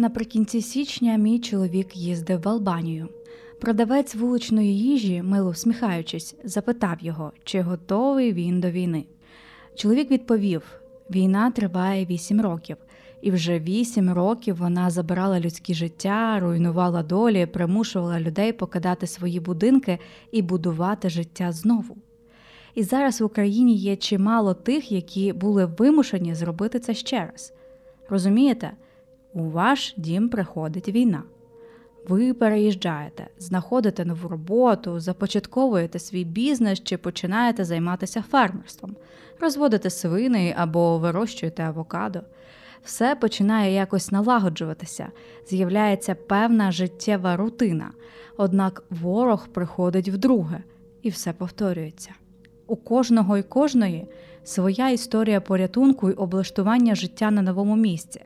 Наприкінці 0.00 0.62
січня 0.62 1.16
мій 1.16 1.38
чоловік 1.38 1.96
їздив 1.96 2.40
в 2.42 2.48
Албанію. 2.48 3.08
Продавець 3.60 4.14
вуличної 4.14 4.78
їжі, 4.78 5.22
мило 5.22 5.50
всміхаючись, 5.50 6.36
запитав 6.44 6.96
його, 7.00 7.32
чи 7.44 7.60
готовий 7.60 8.32
він 8.32 8.60
до 8.60 8.70
війни. 8.70 9.04
Чоловік 9.74 10.10
відповів: 10.10 10.62
війна 11.10 11.50
триває 11.50 12.06
вісім 12.06 12.40
років, 12.40 12.76
і 13.22 13.30
вже 13.30 13.58
вісім 13.58 14.12
років 14.12 14.56
вона 14.56 14.90
забирала 14.90 15.40
людські 15.40 15.74
життя, 15.74 16.40
руйнувала 16.40 17.02
долі, 17.02 17.46
примушувала 17.46 18.20
людей 18.20 18.52
покидати 18.52 19.06
свої 19.06 19.40
будинки 19.40 19.98
і 20.32 20.42
будувати 20.42 21.10
життя 21.10 21.52
знову. 21.52 21.96
І 22.74 22.82
зараз 22.82 23.20
в 23.20 23.24
Україні 23.24 23.74
є 23.74 23.96
чимало 23.96 24.54
тих, 24.54 24.92
які 24.92 25.32
були 25.32 25.64
вимушені 25.64 26.34
зробити 26.34 26.78
це 26.78 26.94
ще 26.94 27.30
раз. 27.32 27.52
Розумієте, 28.08 28.72
у 29.34 29.42
ваш 29.42 29.94
дім 29.96 30.28
приходить 30.28 30.88
війна. 30.88 31.22
Ви 32.08 32.34
переїжджаєте, 32.34 33.26
знаходите 33.38 34.04
нову 34.04 34.28
роботу, 34.28 35.00
започатковуєте 35.00 35.98
свій 35.98 36.24
бізнес 36.24 36.82
чи 36.82 36.96
починаєте 36.96 37.64
займатися 37.64 38.24
фермерством, 38.30 38.96
розводите 39.40 39.90
свини 39.90 40.54
або 40.58 40.98
вирощуєте 40.98 41.62
авокадо. 41.62 42.20
Все 42.84 43.14
починає 43.14 43.74
якось 43.74 44.12
налагоджуватися, 44.12 45.08
з'являється 45.48 46.14
певна 46.14 46.72
життєва 46.72 47.36
рутина. 47.36 47.90
Однак 48.36 48.84
ворог 48.90 49.48
приходить 49.48 50.08
вдруге, 50.08 50.62
і 51.02 51.10
все 51.10 51.32
повторюється. 51.32 52.10
У 52.66 52.76
кожного 52.76 53.38
і 53.38 53.42
кожної 53.42 54.06
своя 54.44 54.90
історія 54.90 55.40
порятунку 55.40 56.10
і 56.10 56.12
облаштування 56.12 56.94
життя 56.94 57.30
на 57.30 57.42
новому 57.42 57.76
місці. 57.76 58.20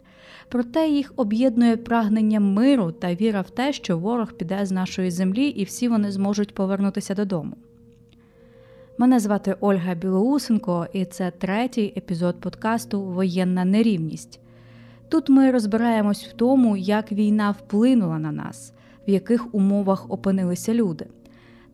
Проте 0.48 0.88
їх 0.88 1.12
об'єднує 1.16 1.76
прагнення 1.76 2.40
миру 2.40 2.92
та 2.92 3.14
віра 3.14 3.40
в 3.40 3.50
те, 3.50 3.72
що 3.72 3.98
ворог 3.98 4.32
піде 4.32 4.66
з 4.66 4.72
нашої 4.72 5.10
землі 5.10 5.48
і 5.48 5.64
всі 5.64 5.88
вони 5.88 6.12
зможуть 6.12 6.54
повернутися 6.54 7.14
додому. 7.14 7.56
Мене 8.98 9.20
звати 9.20 9.56
Ольга 9.60 9.94
Білоусенко, 9.94 10.86
і 10.92 11.04
це 11.04 11.30
третій 11.30 11.92
епізод 11.96 12.40
подкасту 12.40 13.02
Воєнна 13.02 13.64
нерівність. 13.64 14.40
Тут 15.08 15.28
ми 15.28 15.50
розбираємось 15.50 16.24
в 16.24 16.32
тому, 16.32 16.76
як 16.76 17.12
війна 17.12 17.50
вплинула 17.50 18.18
на 18.18 18.32
нас, 18.32 18.72
в 19.08 19.10
яких 19.10 19.54
умовах 19.54 20.10
опинилися 20.10 20.74
люди. 20.74 21.06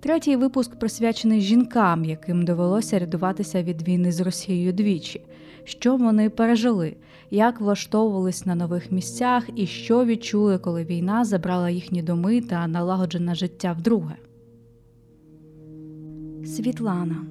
Третій 0.01 0.37
випуск 0.37 0.79
присвячений 0.79 1.41
жінкам, 1.41 2.05
яким 2.05 2.45
довелося 2.45 2.99
рятуватися 2.99 3.63
від 3.63 3.89
війни 3.89 4.13
з 4.13 4.21
Росією 4.21 4.73
двічі, 4.73 5.21
що 5.65 5.97
вони 5.97 6.31
пережили, 6.31 6.97
як 7.31 7.61
влаштовувались 7.61 8.47
на 8.47 8.55
нових 8.55 8.93
місцях 8.93 9.49
і 9.57 9.67
що 9.67 10.05
відчули, 10.05 10.59
коли 10.59 10.85
війна 10.85 11.25
забрала 11.25 11.71
їхні 11.71 12.03
доми 12.03 12.41
та 12.41 12.67
налагоджене 12.67 13.35
життя 13.35 13.73
вдруге. 13.73 14.17
Світлана 16.45 17.27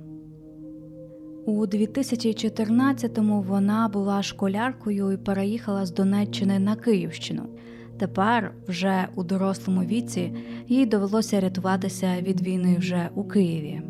у 1.46 1.66
2014-му 1.66 3.42
вона 3.42 3.88
була 3.88 4.24
школяркою 4.24 5.12
і 5.12 5.18
переїхала 5.18 5.86
з 5.86 5.92
Донеччини 5.92 6.60
на 6.60 6.76
Київщину. 6.76 7.44
Тепер, 7.98 8.54
вже 8.68 9.08
у 9.16 9.24
дорослому 9.24 9.82
віці, 9.82 10.34
їй 10.68 10.86
довелося 10.86 11.40
рятуватися 11.40 12.08
від 12.22 12.42
війни 12.42 12.76
вже 12.80 13.10
у 13.16 13.24
Києві. 13.24 13.82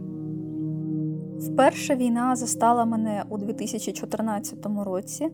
Вперше 1.39 1.95
війна 1.95 2.35
застала 2.35 2.85
мене 2.85 3.23
у 3.29 3.37
2014 3.37 4.57
році. 4.85 5.29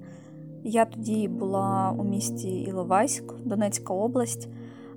Я 0.67 0.85
тоді 0.85 1.27
була 1.27 1.95
у 1.97 2.03
місті 2.03 2.61
Іловайськ, 2.61 3.23
Донецька 3.43 3.93
область. 3.93 4.49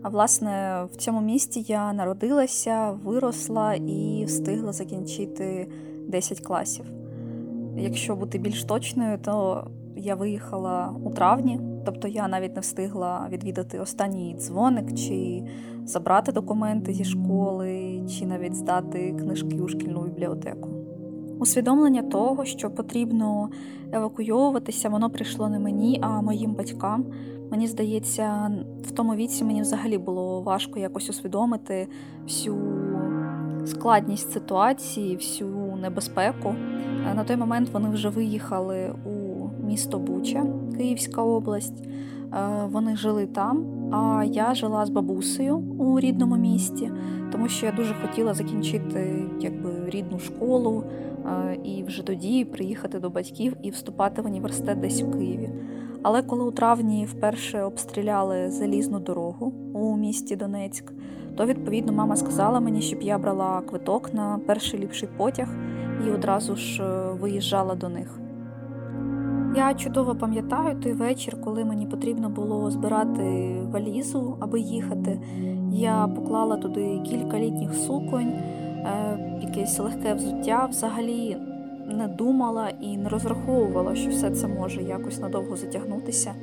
А 0.03 0.09
власне, 0.09 0.85
в 0.93 0.97
цьому 0.97 1.21
місті 1.21 1.65
я 1.69 1.93
народилася, 1.93 2.91
виросла 3.05 3.75
і 3.75 4.25
встигла 4.27 4.73
закінчити 4.73 5.69
10 6.07 6.41
класів. 6.41 6.85
Якщо 7.77 8.17
бути 8.17 8.39
більш 8.39 8.65
точною, 8.65 9.19
то 9.19 9.67
я 9.97 10.15
виїхала 10.15 10.95
у 11.05 11.11
травні, 11.11 11.61
тобто 11.85 12.09
я 12.09 12.29
навіть 12.29 12.55
не 12.55 12.61
встигла 12.61 13.29
відвідати 13.31 13.79
останній 13.79 14.37
дзвоник, 14.39 14.95
чи 14.95 15.43
забрати 15.85 16.33
документи 16.33 16.95
зі 16.95 17.05
школи, 17.05 18.03
чи 18.19 18.27
навіть 18.27 18.55
здати 18.55 19.17
книжки 19.19 19.61
у 19.61 19.69
шкільну 19.69 20.03
бібліотеку. 20.03 20.78
Усвідомлення 21.39 22.03
того, 22.03 22.45
що 22.45 22.71
потрібно 22.71 23.49
евакуйовуватися, 23.93 24.89
воно 24.89 25.11
прийшло 25.11 25.49
не 25.49 25.59
мені, 25.59 25.99
а 26.03 26.21
моїм 26.23 26.55
батькам. 26.55 27.05
Мені 27.51 27.67
здається, 27.67 28.51
в 28.83 28.91
тому 28.91 29.15
віці 29.15 29.45
мені 29.45 29.63
взагалі 29.63 29.99
було 29.99 30.43
важко 30.43 30.79
якось 30.79 31.11
усвідомити 31.11 31.89
всю 32.25 32.57
складність 33.67 34.33
ситуації, 34.33 35.17
всю 35.17 35.77
небезпеку. 35.83 36.55
На 37.15 37.25
той 37.25 37.37
момент 37.37 37.69
вони 37.73 37.89
вже 37.89 38.09
виїхали 38.09 38.95
у 39.05 39.29
місто 39.67 39.99
Буча, 39.99 40.47
Київська 40.77 41.23
область. 41.23 41.85
Вони 42.71 42.97
жили 42.97 43.27
там, 43.27 43.65
а 43.93 44.25
я 44.25 44.55
жила 44.55 44.87
з 44.87 44.91
бабусею 44.91 45.57
у 45.57 46.01
рідному 46.01 46.37
місті, 46.37 46.91
тому 47.33 47.49
що 47.49 47.67
я 47.67 47.73
дуже 47.73 47.95
хотіла 47.95 48.35
закінчити 48.35 49.25
якби 49.41 49.71
рідну 49.87 50.19
школу 50.19 50.85
і 51.65 51.83
вже 51.83 52.07
тоді 52.07 52.45
приїхати 52.45 52.99
до 52.99 53.11
батьків 53.11 53.57
і 53.63 53.71
вступати 53.71 54.23
в 54.23 54.27
університет 54.27 54.81
десь 54.81 55.03
у 55.03 55.11
Києві. 55.11 55.51
Але 56.03 56.23
коли 56.23 56.45
у 56.45 56.51
травні 56.51 57.07
вперше 57.07 57.63
обстріляли 57.63 58.51
залізну 58.51 59.01
дорогу 59.01 59.53
у 59.75 59.97
місті 59.97 60.37
Донецьк, 60.37 60.93
то 61.37 61.47
відповідно 61.47 61.93
мама 61.93 62.17
сказала 62.17 62.61
мені, 62.61 62.81
щоб 62.81 63.03
я 63.03 63.19
брала 63.19 63.61
квиток 63.61 64.15
на 64.15 64.41
перший 64.47 64.81
ліпший 64.81 65.09
потяг 65.17 65.49
і 66.07 66.11
одразу 66.11 66.57
ж 66.57 66.83
виїжджала 67.21 67.75
до 67.75 67.89
них. 67.89 68.21
Я 69.57 69.75
чудово 69.75 70.15
пам'ятаю 70.15 70.77
той 70.83 70.93
вечір, 70.93 71.41
коли 71.45 71.65
мені 71.65 71.87
потрібно 71.87 72.29
було 72.29 72.71
збирати 72.71 73.57
валізу, 73.71 74.37
аби 74.41 74.61
їхати. 74.61 75.21
Я 75.73 76.09
поклала 76.17 76.57
туди 76.57 77.01
кілька 77.05 77.39
літніх 77.39 77.75
суконь, 77.75 78.33
якесь 79.41 79.79
легке 79.79 80.15
взуття. 80.15 80.67
Взагалі 80.71 81.37
не 81.87 82.09
думала 82.09 82.69
і 82.81 82.97
не 82.97 83.09
розраховувала, 83.09 83.95
що 83.95 84.11
все 84.11 84.31
це 84.31 84.47
може 84.49 84.83
якось 84.83 85.21
надовго 85.21 85.57
затягнутися. 85.57 86.35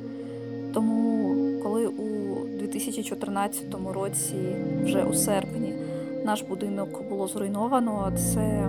Тому, 0.74 1.34
коли 1.62 1.86
у 1.86 2.06
2014 2.58 3.64
році, 3.94 4.34
вже 4.84 5.04
у 5.04 5.14
серпні, 5.14 5.74
наш 6.24 6.42
будинок 6.42 7.08
було 7.08 7.28
зруйновано, 7.28 8.12
це 8.16 8.68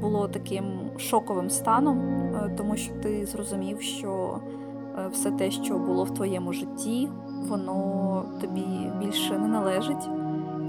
було 0.00 0.28
таким 0.28 0.64
шоковим 0.98 1.50
станом, 1.50 1.98
тому 2.56 2.76
що 2.76 2.94
ти 2.94 3.26
зрозумів, 3.26 3.80
що 3.80 4.40
все 5.12 5.30
те, 5.30 5.50
що 5.50 5.78
було 5.78 6.04
в 6.04 6.14
твоєму 6.14 6.52
житті, 6.52 7.08
воно 7.48 8.24
тобі 8.40 8.64
більше 9.00 9.38
не 9.38 9.48
належить, 9.48 10.08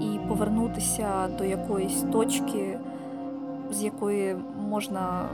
і 0.00 0.28
повернутися 0.28 1.28
до 1.38 1.44
якоїсь 1.44 2.02
точки, 2.12 2.78
з 3.70 3.82
якої 3.82 4.36
можна 4.70 5.28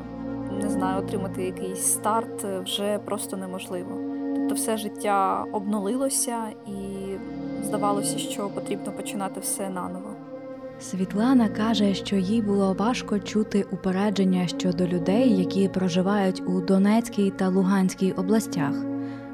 не 0.62 0.68
знаю, 0.68 1.04
отримати 1.04 1.42
якийсь 1.44 1.84
старт, 1.84 2.44
вже 2.64 2.98
просто 2.98 3.36
неможливо. 3.36 3.90
Тобто, 4.36 4.54
все 4.54 4.76
життя 4.76 5.44
обнулилося, 5.52 6.36
і 6.66 7.06
здавалося, 7.64 8.18
що 8.18 8.48
потрібно 8.48 8.92
починати 8.92 9.40
все 9.40 9.70
наново. 9.70 10.09
Світлана 10.80 11.48
каже, 11.48 11.94
що 11.94 12.16
їй 12.16 12.42
було 12.42 12.72
важко 12.72 13.18
чути 13.18 13.66
упередження 13.70 14.46
щодо 14.46 14.86
людей, 14.86 15.38
які 15.38 15.68
проживають 15.68 16.42
у 16.46 16.60
Донецькій 16.60 17.30
та 17.30 17.48
Луганській 17.48 18.12
областях. 18.12 18.74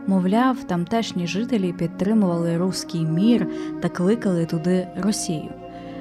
Мовляв, 0.07 0.65
тамтешні 0.65 1.27
жителі 1.27 1.73
підтримували 1.73 2.57
руський 2.57 3.05
мір 3.05 3.47
та 3.83 3.89
кликали 3.89 4.47
туди 4.47 4.89
Росію. 4.97 5.51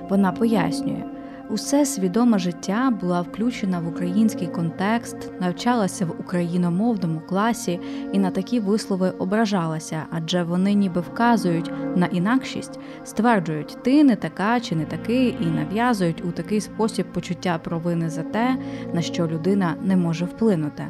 Вона 0.09 0.31
пояснює, 0.31 1.03
усе 1.49 1.85
свідоме 1.85 2.39
життя 2.39 2.93
була 3.01 3.21
включена 3.21 3.79
в 3.79 3.87
український 3.87 4.47
контекст, 4.47 5.17
навчалася 5.41 6.05
в 6.05 6.15
україномовному 6.19 7.19
класі 7.19 7.79
і 8.13 8.19
на 8.19 8.31
такі 8.31 8.59
вислови 8.59 9.09
ображалася, 9.09 10.05
адже 10.11 10.43
вони 10.43 10.73
ніби 10.73 11.01
вказують 11.01 11.71
на 11.95 12.05
інакшість, 12.05 12.79
стверджують, 13.03 13.77
ти 13.83 14.03
не 14.03 14.15
така 14.15 14.59
чи 14.59 14.75
не 14.75 14.85
такий, 14.85 15.37
і 15.41 15.45
нав'язують 15.45 16.25
у 16.25 16.31
такий 16.31 16.61
спосіб 16.61 17.05
почуття 17.13 17.59
провини 17.63 18.09
за 18.09 18.23
те, 18.23 18.57
на 18.93 19.01
що 19.01 19.27
людина 19.27 19.75
не 19.83 19.95
може 19.95 20.25
вплинути. 20.25 20.87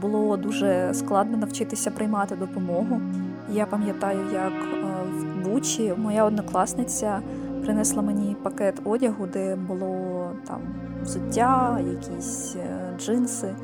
Було 0.00 0.36
дуже 0.36 0.90
складно 0.94 1.36
навчитися 1.36 1.90
приймати 1.90 2.36
допомогу. 2.36 3.00
Я 3.52 3.66
пам'ятаю, 3.66 4.18
як 4.32 4.52
в 5.18 5.44
Бучі 5.44 5.92
моя 5.96 6.24
однокласниця 6.24 7.20
принесла 7.66 8.02
мені 8.02 8.36
пакет 8.42 8.80
одягу, 8.84 9.26
де 9.32 9.56
було 9.56 10.30
там 10.46 10.60
взуття, 11.02 11.80
якісь 11.90 12.56
джинси. 12.98 13.54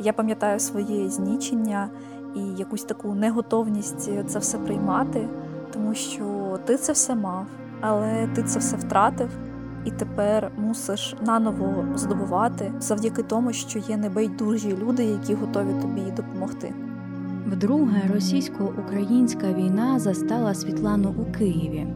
Я 0.00 0.12
пам'ятаю 0.12 0.60
своє 0.60 1.08
знічення 1.08 1.88
і 2.36 2.40
якусь 2.40 2.84
таку 2.84 3.14
неготовність 3.14 4.10
це 4.26 4.38
все 4.38 4.58
приймати, 4.58 5.28
тому 5.72 5.94
що 5.94 6.58
ти 6.64 6.76
це 6.76 6.92
все 6.92 7.14
мав, 7.14 7.46
але 7.80 8.28
ти 8.34 8.42
це 8.42 8.58
все 8.58 8.76
втратив. 8.76 9.28
І 9.84 9.90
тепер 9.90 10.50
мусиш 10.56 11.16
наново 11.26 11.84
здобувати 11.94 12.72
завдяки 12.80 13.22
тому, 13.22 13.52
що 13.52 13.78
є 13.78 13.96
небайдужі 13.96 14.76
люди, 14.76 15.04
які 15.04 15.34
готові 15.34 15.80
тобі 15.82 16.10
допомогти. 16.16 16.72
Вдруге, 17.46 18.02
російсько-українська 18.14 19.52
війна 19.52 19.98
застала 19.98 20.54
Світлану 20.54 21.14
у 21.18 21.32
Києві. 21.32 21.86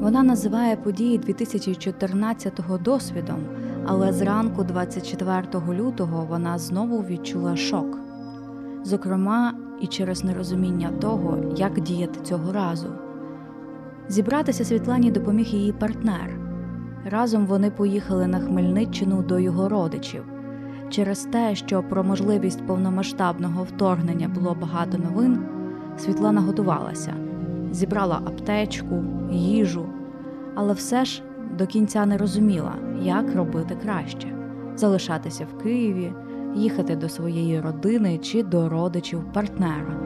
Вона 0.00 0.22
називає 0.22 0.76
події 0.76 1.18
2014-го 1.18 2.78
досвідом, 2.78 3.38
але 3.86 4.12
зранку, 4.12 4.64
24 4.64 5.42
лютого, 5.68 6.26
вона 6.28 6.58
знову 6.58 6.98
відчула 6.98 7.56
шок. 7.56 7.98
Зокрема, 8.84 9.54
і 9.80 9.86
через 9.86 10.24
нерозуміння 10.24 10.90
того, 11.00 11.38
як 11.56 11.80
діяти 11.80 12.20
цього 12.22 12.52
разу. 12.52 12.88
Зібратися 14.08 14.64
Світлані 14.64 15.10
допоміг 15.10 15.46
її 15.46 15.72
партнер. 15.72 16.38
Разом 17.04 17.46
вони 17.46 17.70
поїхали 17.70 18.26
на 18.26 18.40
Хмельниччину 18.40 19.22
до 19.22 19.38
його 19.38 19.68
родичів. 19.68 20.24
Через 20.90 21.24
те, 21.24 21.54
що 21.54 21.82
про 21.82 22.04
можливість 22.04 22.66
повномасштабного 22.66 23.62
вторгнення 23.62 24.28
було 24.28 24.56
багато 24.60 24.98
новин, 24.98 25.38
Світлана 25.98 26.40
готувалася, 26.40 27.14
зібрала 27.72 28.20
аптечку, 28.26 29.04
їжу, 29.32 29.86
але 30.54 30.72
все 30.72 31.04
ж 31.04 31.22
до 31.58 31.66
кінця 31.66 32.06
не 32.06 32.16
розуміла, 32.16 32.74
як 33.02 33.36
робити 33.36 33.76
краще 33.82 34.38
залишатися 34.78 35.46
в 35.54 35.62
Києві, 35.62 36.12
їхати 36.54 36.96
до 36.96 37.08
своєї 37.08 37.60
родини 37.60 38.18
чи 38.18 38.42
до 38.42 38.68
родичів 38.68 39.24
партнера. 39.32 39.96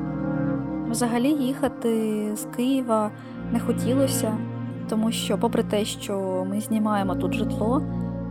Взагалі 0.90 1.28
їхати 1.28 2.22
з 2.36 2.56
Києва 2.56 3.10
не 3.52 3.60
хотілося, 3.60 4.36
тому 4.88 5.12
що, 5.12 5.38
попри 5.38 5.62
те, 5.62 5.84
що 5.84 6.46
ми 6.50 6.60
знімаємо 6.60 7.14
тут 7.14 7.34
житло, 7.34 7.82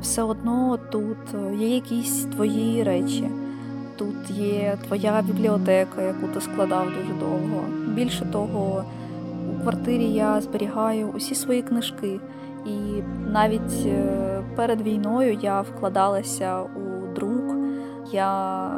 все 0.02 0.24
одно 0.24 0.80
тут 0.92 1.18
є 1.60 1.76
якісь 1.76 2.24
твої 2.26 2.84
речі. 2.84 3.30
Тут 3.98 4.30
є 4.30 4.78
твоя 4.88 5.22
бібліотека, 5.22 6.02
яку 6.02 6.28
ти 6.34 6.42
складав 6.42 6.86
дуже 6.86 7.20
довго. 7.20 7.64
Більше 7.88 8.26
того, 8.26 8.84
квартирі 9.62 10.14
я 10.14 10.42
зберігаю 10.42 11.08
усі 11.16 11.36
свої 11.36 11.62
книжки, 11.62 12.20
і 12.66 13.04
навіть 13.32 13.86
е, 13.86 14.44
перед 14.56 14.82
війною 14.82 15.38
я 15.42 15.62
вкладалася 15.62 16.62
у 16.62 17.14
друк. 17.16 17.56
Я 18.12 18.72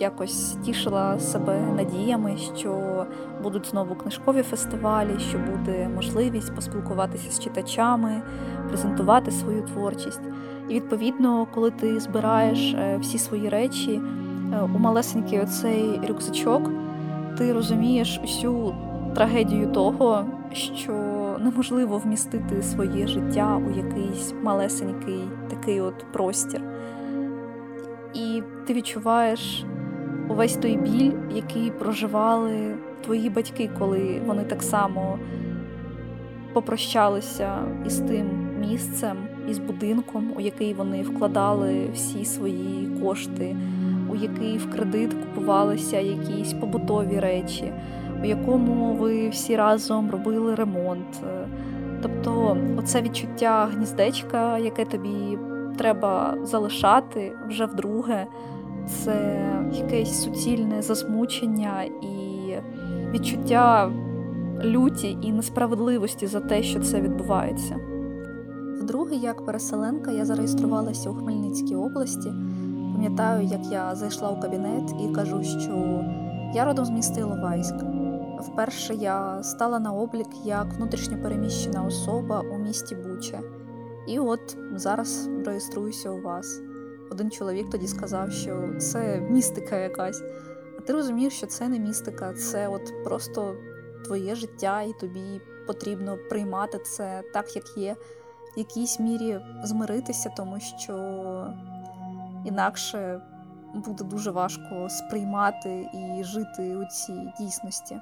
якось 0.00 0.56
тішила 0.64 1.20
себе 1.20 1.60
надіями, 1.76 2.36
що 2.56 3.06
будуть 3.42 3.66
знову 3.66 3.94
книжкові 3.94 4.42
фестивалі, 4.42 5.18
що 5.28 5.38
буде 5.38 5.88
можливість 5.88 6.54
поспілкуватися 6.54 7.30
з 7.30 7.40
читачами, 7.40 8.22
презентувати 8.68 9.30
свою 9.30 9.62
творчість. 9.62 10.20
І 10.68 10.74
відповідно, 10.74 11.46
коли 11.54 11.70
ти 11.70 12.00
збираєш 12.00 12.74
е, 12.74 12.98
всі 13.00 13.18
свої 13.18 13.48
речі 13.48 14.00
е, 14.52 14.62
у 14.74 14.78
малесенький 14.78 15.40
оцей 15.40 16.00
рюкзачок, 16.08 16.70
ти 17.38 17.52
розумієш 17.52 18.20
усю 18.24 18.74
трагедію 19.16 19.66
того, 19.66 20.24
що 20.52 20.92
неможливо 21.40 21.98
вмістити 21.98 22.62
своє 22.62 23.06
життя 23.06 23.60
у 23.68 23.76
якийсь 23.76 24.34
малесенький 24.42 25.20
такий 25.50 25.80
от 25.80 26.12
простір. 26.12 26.60
І 28.14 28.42
ти 28.66 28.74
відчуваєш 28.74 29.64
увесь 30.28 30.56
той 30.56 30.76
біль, 30.76 31.12
який 31.34 31.70
проживали 31.70 32.74
твої 33.04 33.30
батьки, 33.30 33.70
коли 33.78 34.22
вони 34.26 34.44
так 34.44 34.62
само 34.62 35.18
попрощалися 36.52 37.58
із 37.86 37.98
тим 37.98 38.26
місцем, 38.60 39.16
із 39.50 39.58
будинком, 39.58 40.32
у 40.36 40.40
який 40.40 40.74
вони 40.74 41.02
вкладали 41.02 41.90
всі 41.94 42.24
свої 42.24 42.88
кошти, 43.02 43.56
у 44.10 44.16
який 44.16 44.58
в 44.58 44.70
кредит 44.70 45.14
купувалися 45.14 46.00
якісь 46.00 46.52
побутові 46.52 47.20
речі, 47.20 47.72
у 48.22 48.24
якому 48.24 48.94
ви 48.94 49.28
всі 49.28 49.56
разом 49.56 50.10
робили 50.10 50.54
ремонт. 50.54 51.22
Тобто, 52.02 52.56
оце 52.78 53.02
відчуття 53.02 53.68
гніздечка, 53.74 54.58
яке 54.58 54.84
тобі 54.84 55.38
треба 55.78 56.34
залишати 56.42 57.32
вже 57.48 57.66
вдруге, 57.66 58.26
це 58.86 59.46
якесь 59.72 60.22
суцільне 60.22 60.82
засмучення 60.82 61.82
і 61.82 62.54
відчуття 63.12 63.90
люті 64.64 65.18
і 65.22 65.32
несправедливості 65.32 66.26
за 66.26 66.40
те, 66.40 66.62
що 66.62 66.80
це 66.80 67.00
відбувається. 67.00 67.76
Вдруге, 68.80 69.16
як 69.16 69.44
переселенка, 69.44 70.10
я 70.10 70.24
зареєструвалася 70.24 71.10
у 71.10 71.14
Хмельницькій 71.14 71.74
області. 71.74 72.32
Пам'ятаю, 72.92 73.46
як 73.46 73.60
я 73.72 73.94
зайшла 73.94 74.30
у 74.30 74.40
кабінет 74.40 74.94
і 75.04 75.14
кажу, 75.14 75.42
що 75.42 76.04
я 76.54 76.64
родом 76.64 76.84
з 76.84 76.90
міста 76.90 77.20
Іловайськ. 77.20 77.74
Вперше 78.40 78.94
я 78.94 79.42
стала 79.42 79.78
на 79.78 79.92
облік 79.92 80.28
як 80.44 80.72
внутрішньопереміщена 80.72 81.84
особа 81.84 82.40
у 82.40 82.58
місті 82.58 82.94
Буча. 82.94 83.40
І 84.06 84.18
от 84.18 84.56
зараз 84.74 85.28
реєструюся 85.46 86.10
у 86.10 86.22
вас. 86.22 86.60
Один 87.10 87.30
чоловік 87.30 87.70
тоді 87.70 87.86
сказав, 87.86 88.32
що 88.32 88.74
це 88.78 89.20
містика 89.20 89.76
якась. 89.76 90.22
А 90.78 90.80
ти 90.80 90.92
розумієш, 90.92 91.32
що 91.32 91.46
це 91.46 91.68
не 91.68 91.78
містика, 91.78 92.32
це 92.32 92.68
от 92.68 93.04
просто 93.04 93.56
твоє 94.04 94.34
життя, 94.34 94.82
і 94.82 94.92
тобі 94.92 95.40
потрібно 95.66 96.18
приймати 96.30 96.78
це 96.78 97.22
так, 97.32 97.56
як 97.56 97.76
є, 97.76 97.96
в 98.56 98.58
якійсь 98.58 99.00
мірі 99.00 99.40
змиритися, 99.64 100.32
тому 100.36 100.60
що 100.60 100.94
інакше 102.44 103.20
буде 103.74 104.04
дуже 104.04 104.30
важко 104.30 104.88
сприймати 104.88 105.88
і 105.94 106.24
жити 106.24 106.76
у 106.76 106.84
цій 106.84 107.32
дійсності. 107.38 108.00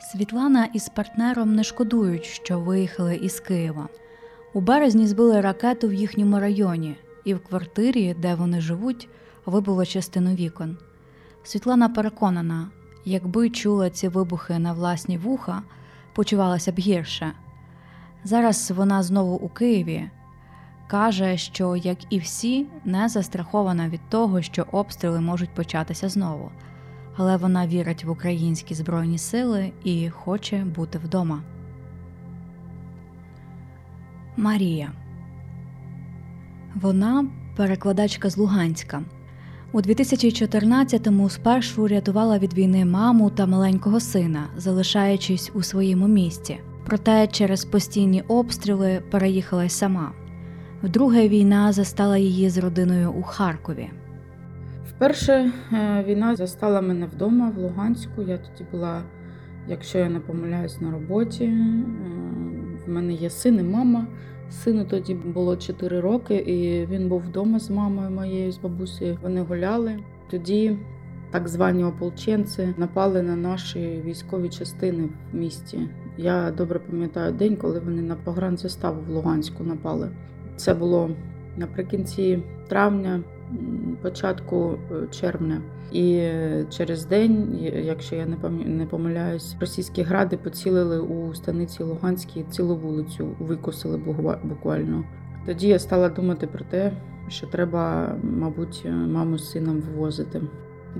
Світлана 0.00 0.64
із 0.64 0.88
партнером 0.88 1.54
не 1.54 1.64
шкодують, 1.64 2.24
що 2.24 2.60
виїхали 2.60 3.16
із 3.16 3.40
Києва. 3.40 3.88
У 4.52 4.60
березні 4.60 5.06
збили 5.06 5.40
ракету 5.40 5.88
в 5.88 5.94
їхньому 5.94 6.40
районі, 6.40 6.96
і 7.24 7.34
в 7.34 7.44
квартирі, 7.44 8.16
де 8.18 8.34
вони 8.34 8.60
живуть, 8.60 9.08
вибуло 9.46 9.84
частину 9.84 10.34
вікон. 10.34 10.78
Світлана 11.42 11.88
переконана, 11.88 12.68
якби 13.04 13.50
чула 13.50 13.90
ці 13.90 14.08
вибухи 14.08 14.58
на 14.58 14.72
власні 14.72 15.18
вуха, 15.18 15.62
почувалася 16.14 16.72
б 16.72 16.78
гірше. 16.78 17.32
Зараз 18.24 18.70
вона 18.70 19.02
знову 19.02 19.36
у 19.36 19.48
Києві. 19.48 20.10
Каже, 20.88 21.36
що, 21.36 21.76
як 21.76 21.98
і 22.10 22.18
всі, 22.18 22.66
не 22.84 23.08
застрахована 23.08 23.88
від 23.88 24.00
того, 24.08 24.42
що 24.42 24.66
обстріли 24.72 25.20
можуть 25.20 25.54
початися 25.54 26.08
знову, 26.08 26.50
але 27.16 27.36
вона 27.36 27.66
вірить 27.66 28.04
в 28.04 28.10
українські 28.10 28.74
збройні 28.74 29.18
сили 29.18 29.72
і 29.84 30.10
хоче 30.10 30.64
бути 30.64 30.98
вдома. 30.98 31.42
Марія 34.36 34.92
вона 36.82 37.26
перекладачка 37.56 38.30
з 38.30 38.36
Луганська. 38.36 39.02
У 39.72 39.80
2014-му 39.80 41.30
спершу 41.30 41.88
рятувала 41.88 42.38
від 42.38 42.54
війни 42.54 42.84
маму 42.84 43.30
та 43.30 43.46
маленького 43.46 44.00
сина, 44.00 44.46
залишаючись 44.56 45.50
у 45.54 45.62
своєму 45.62 46.08
місті. 46.08 46.58
Проте 46.86 47.26
через 47.26 47.64
постійні 47.64 48.22
обстріли 48.22 49.02
переїхала 49.10 49.64
й 49.64 49.68
сама. 49.68 50.12
Вдруге 50.82 51.28
війна 51.28 51.72
застала 51.72 52.18
її 52.18 52.50
з 52.50 52.58
родиною 52.58 53.12
у 53.12 53.22
Харкові. 53.22 53.90
Вперше 54.96 55.50
е, 55.72 56.04
війна 56.06 56.36
застала 56.36 56.80
мене 56.80 57.06
вдома 57.06 57.50
в 57.50 57.58
Луганську. 57.58 58.22
Я 58.22 58.38
тоді 58.38 58.70
була, 58.72 59.02
якщо 59.68 59.98
я 59.98 60.08
не 60.08 60.20
помиляюсь, 60.20 60.80
на 60.80 60.90
роботі. 60.90 61.44
Е, 61.44 61.84
В 62.86 62.90
мене 62.90 63.12
є 63.12 63.30
син 63.30 63.60
і 63.60 63.62
мама. 63.62 64.06
Сину 64.50 64.84
тоді 64.84 65.14
було 65.14 65.56
4 65.56 66.00
роки, 66.00 66.34
і 66.34 66.86
він 66.86 67.08
був 67.08 67.20
вдома 67.20 67.58
з 67.58 67.70
мамою 67.70 68.10
моєю, 68.10 68.52
з 68.52 68.58
бабусею. 68.58 69.18
Вони 69.22 69.40
гуляли. 69.40 69.98
Тоді 70.30 70.78
так 71.30 71.48
звані 71.48 71.84
ополченці 71.84 72.74
напали 72.76 73.22
на 73.22 73.36
наші 73.36 74.02
військові 74.04 74.48
частини 74.48 75.08
в 75.32 75.36
місті. 75.36 75.88
Я 76.18 76.50
добре 76.50 76.78
пам'ятаю 76.78 77.32
день, 77.32 77.56
коли 77.56 77.80
вони 77.80 78.02
на 78.02 78.14
погранзаставу 78.14 79.00
в 79.02 79.10
Луганську 79.10 79.64
напали. 79.64 80.10
Це 80.56 80.74
було 80.74 81.10
наприкінці 81.56 82.42
травня, 82.68 83.22
початку 84.02 84.74
е, 84.92 85.06
червня. 85.10 85.62
І 85.92 86.16
е, 86.16 86.66
через 86.70 87.06
день, 87.06 87.58
е, 87.62 87.80
якщо 87.80 88.16
я 88.16 88.26
не 88.66 88.86
помиляюсь, 88.86 89.56
російські 89.60 90.02
гради 90.02 90.36
поцілили 90.36 90.98
у 91.00 91.34
станиці 91.34 91.82
Луганській 91.82 92.44
цілу 92.50 92.76
вулицю, 92.76 93.28
викосили 93.38 93.98
буква- 93.98 94.38
буквально. 94.44 95.04
Тоді 95.46 95.68
я 95.68 95.78
стала 95.78 96.08
думати 96.08 96.46
про 96.46 96.64
те, 96.64 96.92
що 97.28 97.46
треба, 97.46 98.14
мабуть, 98.22 98.86
маму 98.90 99.38
з 99.38 99.50
сином 99.50 99.80
вивозити. 99.80 100.42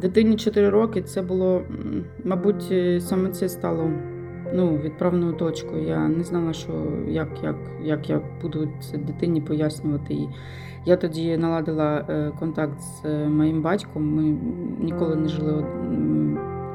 Дитині 0.00 0.36
4 0.36 0.68
роки 0.70 1.02
це 1.02 1.22
було, 1.22 1.62
мабуть, 2.24 2.68
е, 2.70 3.00
саме 3.00 3.28
це 3.28 3.48
стало 3.48 3.90
ну, 4.54 4.76
відправною 4.76 5.32
точкою. 5.32 5.88
Я 5.88 6.08
не 6.08 6.24
знала, 6.24 6.52
що 6.52 6.72
як, 7.08 7.28
як, 7.42 7.56
як 7.82 8.10
я 8.10 8.20
буду 8.42 8.68
це 8.80 8.98
дитині 8.98 9.40
пояснювати. 9.40 10.14
І 10.14 10.28
я 10.86 10.96
тоді 10.96 11.36
наладила 11.36 12.04
е, 12.08 12.32
контакт 12.38 12.80
з 12.80 13.04
е, 13.04 13.28
моїм 13.28 13.62
батьком. 13.62 14.14
Ми 14.14 14.22
ніколи 14.84 15.16
не 15.16 15.28
жили 15.28 15.66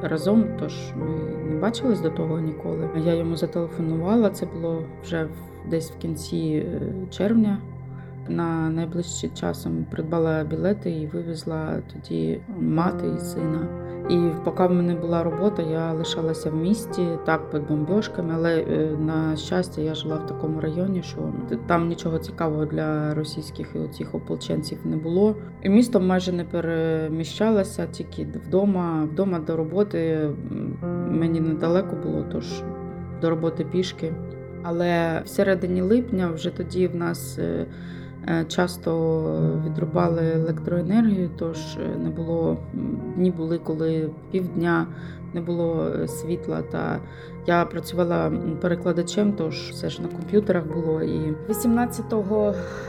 разом, 0.01 0.45
тож 0.59 0.93
ми 0.95 1.05
не 1.49 1.59
бачились 1.59 2.01
до 2.01 2.09
того 2.09 2.39
ніколи. 2.39 2.89
Я 3.05 3.13
йому 3.13 3.35
зателефонувала. 3.35 4.29
Це 4.29 4.45
було 4.45 4.83
вже 5.03 5.27
десь 5.69 5.91
в 5.91 5.97
кінці 5.97 6.65
е, 6.65 6.81
червня. 7.09 7.57
На 8.27 8.69
найближчий 8.69 9.29
часом 9.29 9.85
придбала 9.91 10.43
білети 10.43 10.91
і 10.91 11.07
вивезла 11.07 11.81
тоді 11.93 12.41
мати 12.59 13.07
і 13.07 13.19
сина. 13.19 13.80
І 14.11 14.19
поки 14.43 14.63
в 14.63 14.71
мене 14.71 14.95
була 14.95 15.23
робота, 15.23 15.61
я 15.61 15.93
лишалася 15.93 16.49
в 16.49 16.55
місті 16.55 17.07
так 17.25 17.49
під 17.51 17.67
бомбьошками, 17.67 18.33
але 18.35 18.59
е, 18.59 18.97
на 18.99 19.35
щастя 19.35 19.81
я 19.81 19.95
жила 19.95 20.15
в 20.15 20.25
такому 20.25 20.61
районі, 20.61 21.03
що 21.03 21.33
там 21.67 21.87
нічого 21.87 22.17
цікавого 22.17 22.65
для 22.65 23.13
російських 23.13 23.67
і 23.75 23.79
оцих 23.79 24.15
ополченців 24.15 24.77
не 24.83 24.97
було. 24.97 25.35
І 25.63 25.69
місто 25.69 25.99
майже 25.99 26.31
не 26.31 26.43
переміщалося, 26.43 27.87
тільки 27.87 28.27
вдома. 28.47 29.07
Вдома 29.11 29.39
до 29.39 29.55
роботи 29.55 30.29
мені 31.09 31.39
недалеко 31.39 31.95
було, 32.03 32.25
тож 32.31 32.63
до 33.21 33.29
роботи 33.29 33.65
пішки. 33.71 34.13
Але 34.63 35.21
в 35.25 35.27
середині 35.27 35.81
липня 35.81 36.31
вже 36.31 36.49
тоді 36.49 36.87
в 36.87 36.95
нас. 36.95 37.39
Е, 38.27 38.45
Часто 38.47 38.91
відрубали 39.65 40.31
електроенергію, 40.35 41.29
тож 41.37 41.57
е, 41.57 41.97
не 42.03 42.09
було 42.09 42.57
дні 43.15 43.31
були, 43.31 43.57
коли 43.57 44.09
півдня 44.31 44.87
не 45.33 45.41
було 45.41 45.87
е, 45.87 46.07
світла. 46.07 46.61
Та 46.61 46.99
я 47.47 47.65
працювала 47.65 48.31
перекладачем, 48.61 49.33
тож 49.33 49.69
все 49.69 49.89
ж 49.89 50.01
на 50.01 50.07
комп'ютерах 50.07 50.67
було. 50.67 51.01
І 51.01 51.35
18 51.49 52.05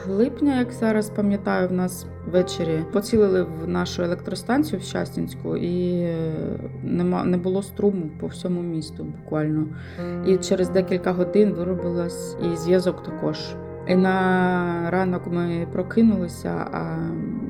липня, 0.09 0.59
як 0.59 0.71
зараз 0.71 1.09
пам'ятаю, 1.09 1.67
в 1.67 1.71
нас 1.71 2.05
ввечері 2.31 2.85
поцілили 2.93 3.43
в 3.43 3.67
нашу 3.67 4.03
електростанцію 4.03 4.79
в 4.79 4.83
Щастінську, 4.83 5.57
і 5.57 6.07
нема 6.83 7.23
не 7.23 7.37
було 7.37 7.63
струму 7.63 8.09
по 8.19 8.27
всьому 8.27 8.61
місту 8.61 9.03
буквально. 9.03 9.65
І 10.27 10.37
через 10.37 10.69
декілька 10.69 11.11
годин 11.11 11.53
виробилась 11.53 12.37
і 12.53 12.55
зв'язок 12.57 13.03
також. 13.03 13.37
І 13.87 13.95
на 13.95 14.89
ранок 14.91 15.21
ми 15.31 15.67
прокинулися, 15.71 16.49
а 16.49 16.97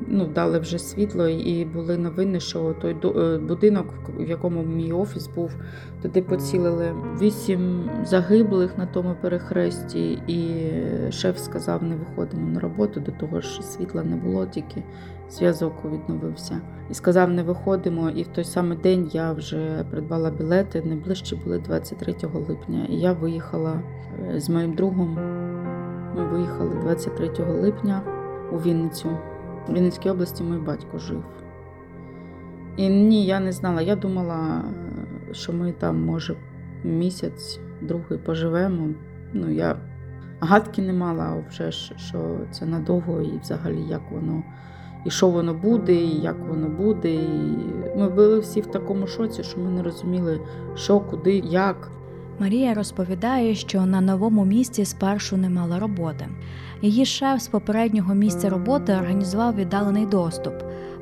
ну, 0.08 0.26
дали 0.26 0.58
вже 0.58 0.78
світло, 0.78 1.28
і 1.28 1.64
були 1.64 1.98
новини, 1.98 2.40
що 2.40 2.74
той 2.80 2.96
е, 3.04 3.38
будинок, 3.38 3.94
в 4.18 4.28
якому 4.28 4.62
мій 4.62 4.92
офіс 4.92 5.26
був, 5.26 5.50
туди 6.02 6.22
поцілили 6.22 6.94
вісім 7.20 7.90
загиблих 8.04 8.78
на 8.78 8.86
тому 8.86 9.14
перехресті, 9.20 10.12
і 10.12 10.72
шеф 11.12 11.38
сказав, 11.38 11.82
не 11.82 11.96
виходимо 11.96 12.48
на 12.48 12.60
роботу, 12.60 13.00
до 13.00 13.12
того 13.12 13.40
ж 13.40 13.62
світла 13.62 14.02
не 14.02 14.16
було, 14.16 14.46
тільки 14.46 14.82
зв'язок 15.30 15.72
відновився. 15.92 16.60
І 16.90 16.94
сказав, 16.94 17.30
не 17.30 17.42
виходимо. 17.42 18.10
І 18.10 18.22
в 18.22 18.26
той 18.26 18.44
самий 18.44 18.78
день 18.78 19.10
я 19.12 19.32
вже 19.32 19.84
придбала 19.90 20.30
білети. 20.30 20.82
Найближчі 20.86 21.36
були 21.36 21.58
23 21.58 22.14
липня. 22.48 22.86
І 22.88 22.96
я 22.96 23.12
виїхала 23.12 23.82
е, 24.34 24.40
з 24.40 24.48
моїм 24.48 24.74
другом. 24.74 25.18
Ми 26.16 26.24
виїхали 26.24 26.74
23 26.82 27.30
липня 27.44 28.02
у 28.52 28.56
Вінницю. 28.56 29.08
У 29.68 29.72
Вінницькій 29.72 30.10
області 30.10 30.44
мій 30.44 30.58
батько 30.58 30.98
жив. 30.98 31.24
І 32.76 32.88
ні, 32.88 33.26
я 33.26 33.40
не 33.40 33.52
знала. 33.52 33.82
Я 33.82 33.96
думала, 33.96 34.64
що 35.32 35.52
ми 35.52 35.72
там, 35.72 36.04
може, 36.04 36.36
місяць, 36.84 37.60
другий 37.82 38.18
поживемо. 38.18 38.88
Ну, 39.32 39.50
я 39.50 39.76
гадки 40.40 40.82
не 40.82 40.92
мала, 40.92 41.44
вже 41.48 41.70
що 41.72 42.38
це 42.50 42.66
надовго 42.66 43.20
і 43.20 43.38
взагалі 43.38 43.82
як 43.88 44.02
воно, 44.10 44.42
і 45.04 45.10
що 45.10 45.28
воно 45.28 45.54
буде, 45.54 45.94
і 45.94 46.20
як 46.20 46.38
воно 46.48 46.68
буде. 46.68 47.14
І 47.14 47.28
ми 47.96 48.08
були 48.08 48.38
всі 48.38 48.60
в 48.60 48.66
такому 48.66 49.06
шоці, 49.06 49.42
що 49.42 49.60
ми 49.60 49.70
не 49.70 49.82
розуміли, 49.82 50.40
що, 50.74 51.00
куди, 51.00 51.38
як. 51.38 51.90
Марія 52.38 52.74
розповідає, 52.74 53.54
що 53.54 53.86
на 53.86 54.00
новому 54.00 54.44
місці 54.44 54.84
спершу 54.84 55.36
не 55.36 55.50
мала 55.50 55.78
роботи. 55.78 56.28
Її 56.82 57.06
шеф 57.06 57.40
з 57.40 57.48
попереднього 57.48 58.14
місця 58.14 58.50
роботи 58.50 58.94
організував 58.94 59.54
віддалений 59.54 60.06
доступ. 60.06 60.54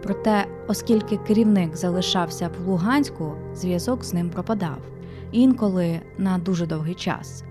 Проте, 0.03 0.47
оскільки 0.69 1.17
керівник 1.17 1.77
залишався 1.77 2.51
в 2.59 2.69
Луганську, 2.69 3.33
зв'язок 3.55 4.05
з 4.05 4.15
ним 4.15 4.31
пропадав 4.31 4.79
інколи 5.33 6.01
на 6.19 6.39
дуже 6.39 6.67
довгий 6.67 6.95
час. 6.95 7.45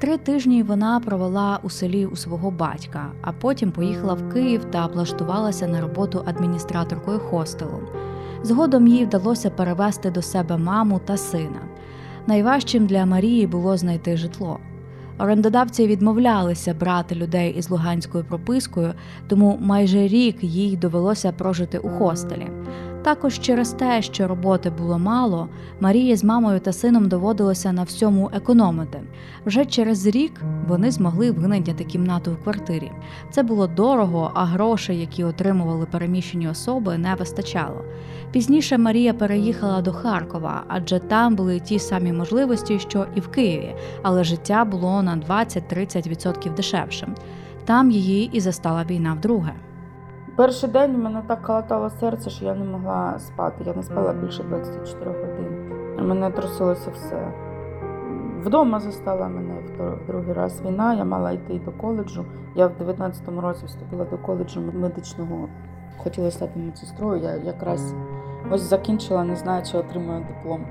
Три 0.00 0.18
тижні 0.18 0.62
вона 0.62 1.00
провела 1.00 1.60
у 1.62 1.70
селі 1.70 2.06
у 2.06 2.16
свого 2.16 2.50
батька, 2.50 3.12
а 3.22 3.32
потім 3.32 3.72
поїхала 3.72 4.14
в 4.14 4.32
Київ 4.32 4.64
та 4.64 4.86
влаштувалася 4.86 5.66
на 5.66 5.80
роботу 5.80 6.22
адміністраторкою 6.26 7.18
хостелу. 7.18 7.80
Згодом 8.42 8.86
їй 8.86 9.04
вдалося 9.04 9.50
перевести 9.50 10.10
до 10.10 10.22
себе 10.22 10.56
маму 10.56 11.00
та 11.04 11.16
сина. 11.16 11.60
Найважчим 12.26 12.86
для 12.86 13.06
Марії 13.06 13.46
було 13.46 13.76
знайти 13.76 14.16
житло. 14.16 14.58
Орендодавці 15.18 15.86
відмовлялися 15.86 16.74
брати 16.74 17.14
людей 17.14 17.54
із 17.58 17.70
луганською 17.70 18.24
пропискою, 18.24 18.94
тому 19.28 19.58
майже 19.60 19.98
рік 20.08 20.36
їй 20.40 20.76
довелося 20.76 21.32
прожити 21.32 21.78
у 21.78 21.88
хостелі. 21.88 22.46
Також 23.06 23.38
через 23.38 23.72
те, 23.72 24.02
що 24.02 24.28
роботи 24.28 24.70
було 24.70 24.98
мало, 24.98 25.48
Марії 25.80 26.16
з 26.16 26.24
мамою 26.24 26.60
та 26.60 26.72
сином 26.72 27.08
доводилося 27.08 27.72
на 27.72 27.82
всьому 27.82 28.30
економити. 28.34 29.00
Вже 29.46 29.64
через 29.64 30.06
рік 30.06 30.42
вони 30.68 30.90
змогли 30.90 31.30
винайняти 31.30 31.84
кімнату 31.84 32.32
в 32.32 32.42
квартирі. 32.42 32.92
Це 33.30 33.42
було 33.42 33.66
дорого, 33.66 34.30
а 34.34 34.44
грошей, 34.44 35.00
які 35.00 35.24
отримували 35.24 35.86
переміщені 35.86 36.48
особи, 36.48 36.98
не 36.98 37.14
вистачало. 37.14 37.84
Пізніше 38.32 38.78
Марія 38.78 39.14
переїхала 39.14 39.82
до 39.82 39.92
Харкова, 39.92 40.64
адже 40.68 40.98
там 40.98 41.36
були 41.36 41.60
ті 41.60 41.78
самі 41.78 42.12
можливості, 42.12 42.78
що 42.78 43.06
і 43.14 43.20
в 43.20 43.28
Києві, 43.28 43.74
але 44.02 44.24
життя 44.24 44.64
було 44.64 45.02
на 45.02 45.16
20-30% 45.16 46.54
дешевшим. 46.54 47.14
Там 47.64 47.90
її 47.90 48.30
і 48.32 48.40
застала 48.40 48.84
війна 48.84 49.14
вдруге. 49.14 49.52
Перший 50.36 50.68
день 50.68 50.94
у 50.94 50.98
мене 50.98 51.22
так 51.26 51.42
калатало 51.42 51.90
серце, 51.90 52.30
що 52.30 52.44
я 52.44 52.54
не 52.54 52.64
могла 52.64 53.18
спати. 53.18 53.64
Я 53.66 53.74
не 53.74 53.82
спала 53.82 54.12
більше 54.12 54.42
24 54.42 55.10
годин. 55.10 55.72
Мене 56.08 56.30
трусилося 56.30 56.90
все. 56.90 57.32
Вдома 58.44 58.80
застала 58.80 59.28
мене 59.28 59.54
в 59.78 60.06
другий 60.06 60.32
раз 60.32 60.62
війна. 60.64 60.94
Я 60.94 61.04
мала 61.04 61.30
йти 61.30 61.60
до 61.64 61.72
коледжу. 61.72 62.24
Я 62.54 62.66
в 62.66 62.72
19-му 62.82 63.40
році 63.40 63.66
вступила 63.66 64.04
до 64.04 64.18
коледжу 64.18 64.60
медичного. 64.74 65.48
Хотіла 65.98 66.30
стати 66.30 66.60
медсестрою. 66.60 67.22
Я 67.22 67.34
якраз 67.34 67.94
ось 68.50 68.62
закінчила, 68.62 69.24
не 69.24 69.36
знаю, 69.36 69.64
чи 69.64 69.78
отримаю 69.78 70.24
диплом. 70.28 70.66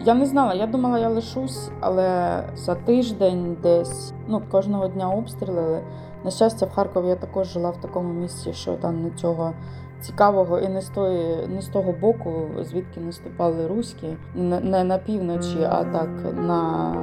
Я 0.00 0.14
не 0.14 0.26
знала, 0.26 0.54
я 0.54 0.66
думала, 0.66 0.98
я 0.98 1.08
лишусь, 1.08 1.70
але 1.80 2.40
за 2.54 2.74
тиждень 2.74 3.56
десь 3.62 4.12
ну, 4.28 4.42
кожного 4.50 4.88
дня 4.88 5.10
обстрілили. 5.10 5.82
На 6.24 6.30
щастя, 6.30 6.66
в 6.66 6.70
Харкові 6.70 7.08
я 7.08 7.16
також 7.16 7.46
жила 7.46 7.70
в 7.70 7.80
такому 7.80 8.12
місці, 8.12 8.52
що 8.52 8.72
там 8.76 9.02
нічого 9.02 9.52
цікавого 10.00 10.58
і 10.58 10.68
не 10.68 10.80
з 10.80 10.88
тої, 10.88 11.46
не 11.48 11.62
з 11.62 11.66
того 11.66 11.92
боку, 11.92 12.32
звідки 12.60 13.00
наступали 13.00 13.66
руські, 13.66 14.16
не, 14.34 14.60
не 14.60 14.84
на 14.84 14.98
півночі, 14.98 15.68
а 15.70 15.84
так 15.84 16.08
на 16.46 16.94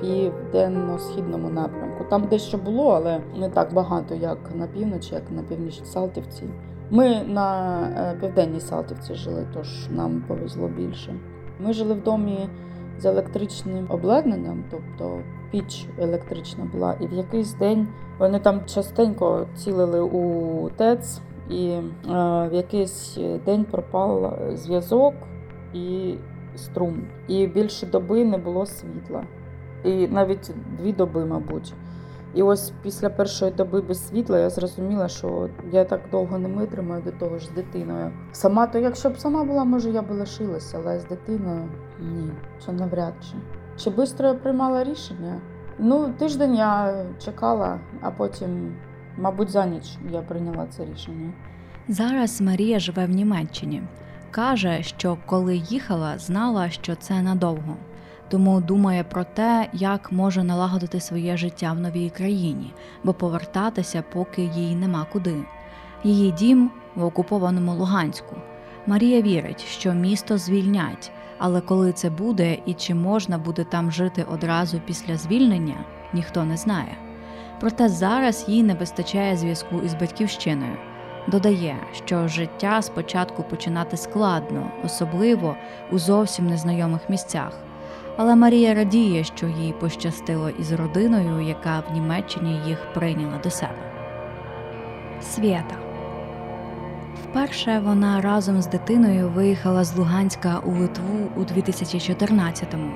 південно-східному 0.00 1.48
напрямку. 1.48 2.04
Там 2.10 2.26
дещо 2.30 2.58
було, 2.58 2.90
але 2.90 3.20
не 3.36 3.48
так 3.48 3.72
багато, 3.72 4.14
як 4.14 4.38
на 4.54 4.66
півночі, 4.66 5.14
як 5.14 5.30
на 5.30 5.42
північній 5.42 5.86
Салтівці. 5.86 6.44
Ми 6.90 7.22
на 7.22 7.78
е, 7.96 8.16
південній 8.20 8.60
Салтівці 8.60 9.14
жили, 9.14 9.46
тож 9.54 9.88
нам 9.90 10.24
повезло 10.28 10.68
більше. 10.68 11.14
Ми 11.60 11.72
жили 11.72 11.94
в 11.94 12.02
домі 12.02 12.48
з 12.98 13.04
електричним 13.04 13.86
обладнанням, 13.88 14.64
тобто 14.70 15.18
піч 15.54 15.86
електрична 15.98 16.64
була, 16.64 16.94
і 17.00 17.06
в 17.06 17.12
якийсь 17.12 17.54
день 17.54 17.88
вони 18.18 18.38
там 18.38 18.60
частенько 18.66 19.46
цілили 19.56 20.00
у 20.00 20.70
ТЕЦ, 20.70 21.20
і 21.50 21.68
е, 21.68 21.82
в 22.48 22.50
якийсь 22.52 23.18
день 23.46 23.64
пропав 23.64 24.38
зв'язок 24.54 25.14
і 25.74 26.14
струм. 26.56 27.02
І 27.28 27.46
більше 27.46 27.86
доби 27.86 28.24
не 28.24 28.38
було 28.38 28.66
світла. 28.66 29.24
І 29.84 30.08
навіть 30.08 30.50
дві 30.78 30.92
доби, 30.92 31.24
мабуть. 31.24 31.74
І 32.34 32.42
ось 32.42 32.72
після 32.82 33.10
першої 33.10 33.52
доби 33.52 33.80
без 33.80 34.08
світла 34.08 34.38
я 34.38 34.50
зрозуміла, 34.50 35.08
що 35.08 35.48
я 35.72 35.84
так 35.84 36.00
довго 36.10 36.38
не 36.38 36.48
витримаю 36.48 37.02
до 37.02 37.10
того 37.10 37.38
ж 37.38 37.46
з 37.46 37.50
дитиною. 37.50 38.12
Сама 38.32 38.66
то, 38.66 38.78
якщо 38.78 39.10
б 39.10 39.18
сама 39.18 39.44
була, 39.44 39.64
може 39.64 39.90
я 39.90 40.02
б 40.02 40.10
лишилася, 40.10 40.80
але 40.84 40.98
з 40.98 41.04
дитиною 41.04 41.68
ні, 42.00 42.30
що 42.62 42.72
навряд 42.72 43.14
чи. 43.30 43.63
Чи 43.76 43.90
швидко 43.90 44.22
я 44.22 44.34
приймала 44.34 44.84
рішення? 44.84 45.40
Ну, 45.78 46.12
тиждень 46.18 46.54
я 46.54 47.04
чекала, 47.24 47.80
а 48.00 48.10
потім, 48.10 48.76
мабуть, 49.16 49.50
за 49.50 49.66
ніч 49.66 49.84
я 50.12 50.22
прийняла 50.22 50.66
це 50.66 50.84
рішення. 50.84 51.32
Зараз 51.88 52.40
Марія 52.40 52.78
живе 52.78 53.06
в 53.06 53.10
Німеччині. 53.10 53.82
каже, 54.30 54.82
що 54.82 55.18
коли 55.26 55.56
їхала, 55.56 56.18
знала, 56.18 56.70
що 56.70 56.94
це 56.94 57.22
надовго, 57.22 57.76
тому 58.28 58.60
думає 58.60 59.04
про 59.04 59.24
те, 59.24 59.68
як 59.72 60.12
може 60.12 60.44
налагодити 60.44 61.00
своє 61.00 61.36
життя 61.36 61.72
в 61.72 61.80
новій 61.80 62.10
країні, 62.10 62.74
бо 63.04 63.12
повертатися 63.14 64.04
поки 64.12 64.42
їй 64.42 64.74
нема 64.74 65.06
куди. 65.12 65.36
Її 66.04 66.30
дім 66.32 66.70
в 66.94 67.04
окупованому 67.04 67.74
Луганську. 67.74 68.36
Марія 68.86 69.22
вірить, 69.22 69.64
що 69.64 69.92
місто 69.92 70.38
звільнять, 70.38 71.12
але 71.46 71.60
коли 71.60 71.92
це 71.92 72.10
буде 72.10 72.58
і 72.66 72.74
чи 72.74 72.94
можна 72.94 73.38
буде 73.38 73.64
там 73.64 73.90
жити 73.92 74.24
одразу 74.32 74.80
після 74.86 75.16
звільнення, 75.16 75.84
ніхто 76.12 76.44
не 76.44 76.56
знає. 76.56 76.96
Проте 77.60 77.88
зараз 77.88 78.44
їй 78.48 78.62
не 78.62 78.74
вистачає 78.74 79.36
зв'язку 79.36 79.80
із 79.84 79.94
батьківщиною. 79.94 80.76
Додає, 81.28 81.76
що 82.06 82.28
життя 82.28 82.82
спочатку 82.82 83.42
починати 83.42 83.96
складно, 83.96 84.70
особливо 84.84 85.56
у 85.92 85.98
зовсім 85.98 86.46
незнайомих 86.46 87.10
місцях. 87.10 87.52
Але 88.16 88.36
Марія 88.36 88.74
радіє, 88.74 89.24
що 89.24 89.46
їй 89.46 89.74
пощастило 89.80 90.50
із 90.50 90.72
родиною, 90.72 91.40
яка 91.40 91.82
в 91.88 91.92
Німеччині 91.92 92.60
їх 92.66 92.78
прийняла 92.94 93.38
до 93.42 93.50
себе. 93.50 93.92
Свята 95.20 95.83
Вперше 97.34 97.78
вона 97.84 98.20
разом 98.20 98.62
з 98.62 98.66
дитиною 98.66 99.28
виїхала 99.28 99.84
з 99.84 99.96
Луганська 99.96 100.58
у 100.58 100.70
Литву 100.70 101.30
у 101.36 101.40
2014-му. 101.40 102.90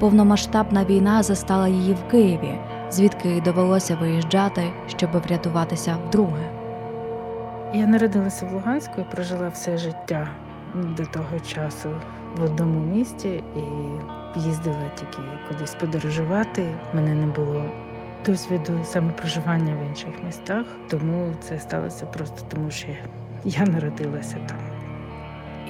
Повномасштабна 0.00 0.84
війна 0.84 1.22
застала 1.22 1.68
її 1.68 1.94
в 1.94 2.10
Києві, 2.10 2.58
звідки 2.90 3.42
довелося 3.44 3.96
виїжджати, 3.96 4.62
щоб 4.86 5.10
врятуватися 5.10 5.96
вдруге. 6.08 6.50
Я 7.74 7.86
народилася 7.86 8.46
в 8.46 8.52
Луганську 8.52 9.00
і 9.00 9.14
прожила 9.14 9.48
все 9.48 9.78
життя 9.78 10.28
до 10.74 11.06
того 11.06 11.40
часу 11.46 11.88
в 12.36 12.42
одному 12.42 12.80
місті 12.80 13.42
і 13.56 13.62
їздила 14.40 14.90
тільки 14.94 15.22
кудись 15.48 15.74
подорожувати. 15.74 16.74
Мене 16.94 17.14
не 17.14 17.26
було 17.26 17.64
досвіду 18.26 18.80
саме 18.84 19.12
проживання 19.12 19.74
в 19.74 19.88
інших 19.88 20.24
містах, 20.26 20.66
тому 20.90 21.32
це 21.40 21.60
сталося 21.60 22.06
просто 22.06 22.44
тому, 22.48 22.70
що 22.70 22.88
я 22.88 23.17
народилася 23.66 24.36
там. 24.48 24.58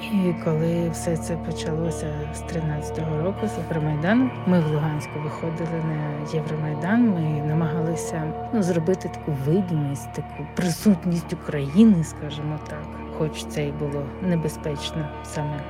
І 0.02 0.34
коли 0.44 0.90
все 0.90 1.16
це 1.16 1.36
почалося 1.36 2.06
з 2.34 2.42
13-го 2.42 3.22
року, 3.24 3.46
з 3.46 3.58
Євромайдану, 3.58 4.30
ми 4.46 4.60
в 4.60 4.66
Луганську 4.66 5.12
виходили 5.24 5.82
на 5.88 6.32
Євромайдан. 6.34 7.08
Ми 7.08 7.42
намагалися 7.48 8.32
ну, 8.52 8.62
зробити 8.62 9.08
таку 9.08 9.32
видимість, 9.46 10.12
таку 10.12 10.46
присутність 10.56 11.32
України, 11.32 12.04
скажімо 12.04 12.58
так. 12.68 12.84
Хоч 13.18 13.44
це 13.44 13.66
і 13.66 13.72
було 13.72 14.02
небезпечно 14.22 15.08
саме 15.24 15.60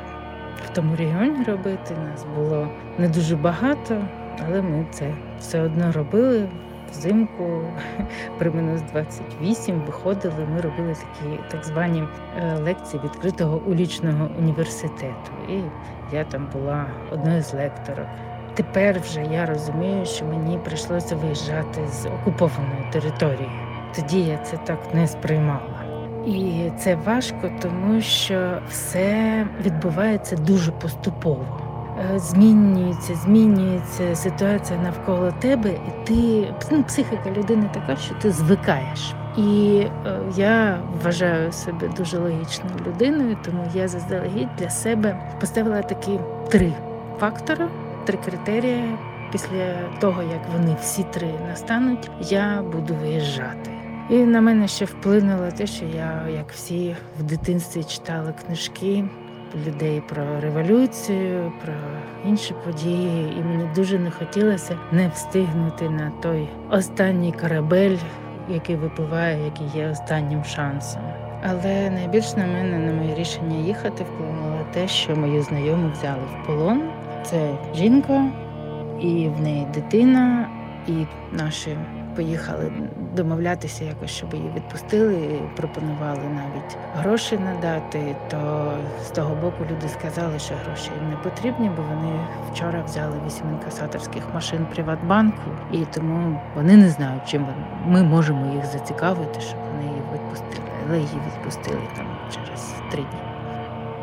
в 0.67 0.69
тому 0.75 0.97
регіоні 0.97 1.45
робити. 1.45 1.95
Нас 2.11 2.27
було 2.37 2.69
не 2.99 3.09
дуже 3.09 3.37
багато, 3.37 4.05
але 4.47 4.63
ми 4.63 4.87
це 4.91 5.15
все 5.39 5.61
одно 5.61 5.93
робили. 5.93 6.49
Взимку 6.91 7.61
при 8.39 8.51
мінус 8.51 8.81
28 8.93 9.83
виходили. 9.87 10.47
Ми 10.55 10.61
робили 10.61 10.95
такі 10.95 11.39
так 11.51 11.65
звані 11.65 12.05
е, 12.39 12.55
лекції 12.55 13.03
відкритого 13.05 13.61
улічного 13.67 14.31
університету. 14.39 15.31
І 15.49 15.61
я 16.17 16.25
там 16.25 16.49
була 16.53 16.87
одною 17.13 17.43
з 17.43 17.55
лекторок. 17.55 18.07
Тепер 18.55 19.01
вже 19.01 19.23
я 19.33 19.47
розумію, 19.47 20.07
що 20.07 20.25
мені 20.25 20.59
прийшлося 20.59 21.17
виїжджати 21.17 21.81
з 21.89 22.07
окупованої 22.07 22.87
території. 22.93 23.51
Тоді 23.97 24.21
я 24.21 24.39
це 24.39 24.57
так 24.57 24.95
не 24.95 25.07
сприймала. 25.07 25.85
І 26.27 26.71
це 26.79 26.95
важко, 26.95 27.51
тому 27.63 28.01
що 28.01 28.59
все 28.69 29.47
відбувається 29.65 30.37
дуже 30.37 30.73
поступово. 30.73 31.68
Е, 31.99 32.19
Змінюється, 32.19 33.15
змінюється 33.15 34.15
ситуація 34.15 34.79
навколо 34.79 35.33
тебе, 35.41 35.71
і 35.71 36.07
ти 36.07 36.49
ну, 36.71 36.83
психіка 36.83 37.31
людини 37.37 37.71
така, 37.75 37.97
що 37.97 38.15
ти 38.15 38.31
звикаєш. 38.31 39.15
І 39.37 39.83
е, 40.07 40.21
я 40.37 40.81
вважаю 41.05 41.53
себе 41.53 41.91
дуже 41.97 42.19
логічною 42.19 42.77
людиною, 42.87 43.37
тому 43.45 43.65
я 43.75 43.89
заздалегідь 43.89 44.57
для 44.59 44.71
себе 44.71 45.35
поставила 45.41 45.83
такі 45.83 46.19
три 46.51 46.73
фактори, 47.21 47.69
три 48.05 48.19
критерії. 48.25 48.85
Після 49.33 49.75
того, 50.01 50.23
як 50.23 50.41
вони 50.53 50.77
всі 50.81 51.03
три 51.03 51.29
настануть, 51.49 52.11
я 52.21 52.63
буду 52.73 52.95
виїжджати. 52.95 53.71
І 54.11 54.17
на 54.17 54.41
мене 54.41 54.69
ще 54.69 54.85
вплинуло 54.85 55.51
те, 55.57 55.67
що 55.67 55.85
я, 55.85 56.29
як 56.35 56.53
всі 56.53 56.97
в 57.21 57.23
дитинстві 57.23 57.85
читала 57.85 58.33
книжки 58.33 59.05
людей 59.67 60.03
про 60.09 60.41
революцію, 60.41 61.53
про 61.65 61.75
інші 62.27 62.55
події, 62.65 63.33
і 63.39 63.43
мені 63.43 63.69
дуже 63.75 63.99
не 63.99 64.11
хотілося 64.11 64.79
не 64.93 65.09
встигнути 65.09 65.91
на 65.91 66.13
той 66.23 66.49
останній 66.71 67.33
корабель, 67.33 67.97
який 68.49 68.77
випливає, 68.77 69.45
який 69.45 69.81
є 69.81 69.89
останнім 69.89 70.45
шансом. 70.45 71.03
Але 71.43 71.91
найбільш 71.91 72.37
на 72.37 72.47
мене 72.47 72.79
на 72.79 72.93
моє 72.93 73.15
рішення 73.15 73.57
їхати 73.57 74.05
вплинуло 74.05 74.67
те, 74.73 74.89
що 74.89 75.17
мою 75.17 75.43
знайому 75.43 75.91
взяли 75.93 76.23
в 76.23 76.47
полон. 76.47 76.83
Це 77.23 77.51
жінка, 77.75 78.25
і 79.01 79.29
в 79.29 79.41
неї 79.41 79.67
дитина, 79.75 80.49
і 80.87 80.93
наші 81.33 81.77
поїхали 82.19 82.73
домовлятися 83.17 83.85
якось, 83.85 84.11
щоб 84.11 84.35
її 84.35 84.53
відпустили. 84.57 85.41
Пропонували 85.57 86.23
навіть 86.23 86.77
гроші 86.97 87.39
надати. 87.39 88.17
То 88.31 88.73
з 89.05 89.11
того 89.11 89.35
боку 89.35 89.65
люди 89.71 89.89
сказали, 89.89 90.39
що 90.39 90.55
гроші 90.67 90.91
їм 91.01 91.11
не 91.11 91.17
потрібні, 91.17 91.71
бо 91.77 91.83
вони 91.83 92.27
вчора 92.53 92.83
взяли 92.83 93.17
вісім 93.27 93.47
інкасаторських 93.53 94.23
машин 94.35 94.67
Приватбанку, 94.75 95.51
і 95.73 95.85
тому 95.95 96.41
вони 96.57 96.77
не 96.77 96.89
знають, 96.89 97.23
чим 97.27 97.47
ми 97.87 98.03
можемо 98.03 98.55
їх 98.55 98.67
зацікавити, 98.67 99.41
щоб 99.41 99.59
вони 99.73 99.89
її 99.89 100.03
відпустили. 100.15 100.69
Але 100.87 100.97
її 100.97 101.21
відпустили 101.27 101.83
там 101.97 102.07
через 102.31 102.75
три 102.91 103.03
дні. 103.03 103.21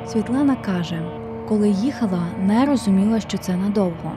Світлана 0.07 0.55
каже, 0.55 1.01
коли 1.47 1.69
їхала, 1.69 2.23
не 2.39 2.65
розуміла, 2.65 3.19
що 3.19 3.37
це 3.37 3.55
надовго. 3.55 4.11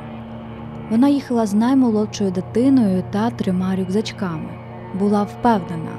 Вона 0.91 1.09
їхала 1.09 1.47
з 1.47 1.55
наймолодшою 1.55 2.31
дитиною 2.31 3.05
та 3.11 3.31
трьома 3.31 3.77
рюкзачками. 3.77 4.49
Була 4.95 5.23
впевнена, 5.23 5.91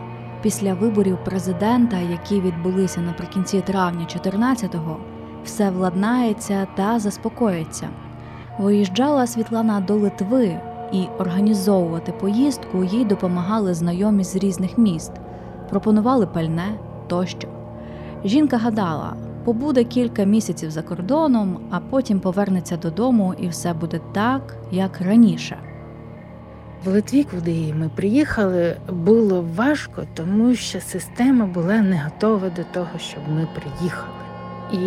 після 0.41 0.73
виборів 0.73 1.17
президента, 1.25 1.97
які 1.97 2.41
відбулися 2.41 3.02
наприкінці 3.02 3.62
травня 3.62 4.08
14-го, 4.15 4.97
все 5.43 5.69
владнається 5.69 6.67
та 6.75 6.99
заспокоїться. 6.99 7.89
Виїжджала 8.60 9.28
Світлана 9.28 9.80
до 9.80 9.95
Литви, 9.95 10.60
і 10.91 11.08
організовувати 11.19 12.12
поїздку 12.12 12.84
їй 12.84 13.06
допомагали 13.06 13.73
знайомі 13.73 14.23
з 14.23 14.36
різних 14.36 14.78
міст, 14.78 15.12
пропонували 15.69 16.28
пальне 16.28 16.67
тощо. 17.08 17.47
Жінка 18.25 18.58
гадала, 18.58 19.13
побуде 19.50 19.84
кілька 19.84 20.24
місяців 20.24 20.72
за 20.72 20.82
кордоном, 20.82 21.60
а 21.72 21.80
потім 21.80 22.20
повернеться 22.20 22.78
додому, 22.78 23.34
і 23.40 23.48
все 23.48 23.74
буде 23.74 24.00
так, 24.14 24.56
як 24.72 25.02
раніше. 25.02 25.58
В 26.86 26.88
Литві, 26.90 27.24
куди 27.24 27.74
ми 27.74 27.90
приїхали, 27.96 28.78
було 28.90 29.46
важко, 29.56 30.04
тому 30.14 30.56
що 30.56 30.82
система 30.82 31.46
була 31.46 31.82
не 31.82 32.02
готова 32.04 32.50
до 32.50 32.64
того, 32.64 33.00
щоб 33.00 33.24
ми 33.30 33.48
приїхали. 33.56 34.14
І 34.74 34.80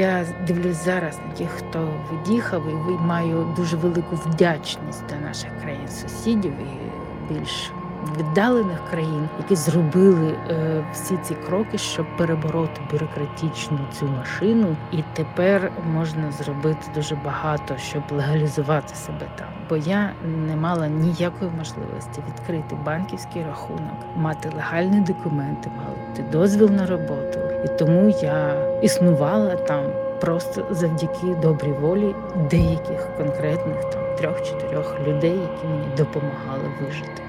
я 0.00 0.26
дивлюсь 0.46 0.84
зараз 0.84 1.18
на 1.28 1.34
тих, 1.34 1.48
хто 1.48 1.88
від'їхав, 2.12 2.62
і 2.88 3.06
маю 3.06 3.54
дуже 3.56 3.76
велику 3.76 4.16
вдячність 4.26 5.04
до 5.08 5.26
наших 5.26 5.50
країн 5.62 5.88
сусідів 5.88 6.52
і 6.52 7.34
більш 7.34 7.72
віддалених 8.18 8.78
країн, 8.90 9.28
які 9.38 9.56
зробили 9.56 10.34
е, 10.50 10.84
всі 10.92 11.16
ці 11.16 11.34
кроки, 11.34 11.78
щоб 11.78 12.06
перебороти 12.16 12.80
бюрократичну 12.92 13.78
цю 13.92 14.06
машину. 14.06 14.76
І 14.92 15.04
тепер 15.12 15.72
можна 15.94 16.30
зробити 16.30 16.86
дуже 16.94 17.14
багато, 17.24 17.76
щоб 17.76 18.02
легалізувати 18.10 18.94
себе 18.94 19.26
там. 19.38 19.48
Бо 19.68 19.76
я 19.76 20.10
не 20.46 20.56
мала 20.56 20.88
ніякої 20.88 21.50
можливості 21.58 22.22
відкрити 22.28 22.76
банківський 22.84 23.44
рахунок, 23.44 23.96
мати 24.16 24.50
легальні 24.56 25.00
документи, 25.00 25.70
мати 25.76 26.22
дозвіл 26.32 26.70
на 26.70 26.86
роботу. 26.86 27.38
І 27.64 27.68
тому 27.78 28.14
я 28.22 28.54
існувала 28.82 29.56
там 29.56 29.84
просто 30.20 30.66
завдяки 30.70 31.26
добрій 31.42 31.72
волі 31.72 32.14
деяких 32.50 33.16
конкретних 33.16 33.84
там 33.84 34.02
трьох-чотирьох 34.18 34.96
людей, 35.06 35.38
які 35.38 35.66
мені 35.66 35.86
допомагали 35.96 36.64
вижити. 36.80 37.22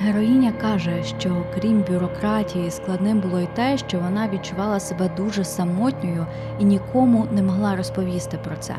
Героїня 0.00 0.52
каже, 0.52 1.02
що 1.02 1.44
крім 1.54 1.80
бюрократії, 1.82 2.70
складним 2.70 3.20
було 3.20 3.40
й 3.40 3.46
те, 3.54 3.78
що 3.78 3.98
вона 3.98 4.28
відчувала 4.28 4.80
себе 4.80 5.10
дуже 5.16 5.44
самотньою 5.44 6.26
і 6.60 6.64
нікому 6.64 7.26
не 7.32 7.42
могла 7.42 7.76
розповісти 7.76 8.38
про 8.44 8.56
це, 8.56 8.74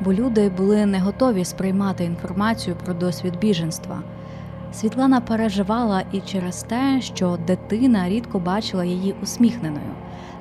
бо 0.00 0.12
люди 0.12 0.48
були 0.48 0.86
не 0.86 1.00
готові 1.00 1.44
сприймати 1.44 2.04
інформацію 2.04 2.76
про 2.84 2.94
досвід 2.94 3.38
біженства. 3.40 4.02
Світлана 4.72 5.20
переживала 5.20 6.02
і 6.12 6.20
через 6.20 6.62
те, 6.62 7.00
що 7.00 7.38
дитина 7.46 8.08
рідко 8.08 8.38
бачила 8.38 8.84
її 8.84 9.14
усміхненою, 9.22 9.94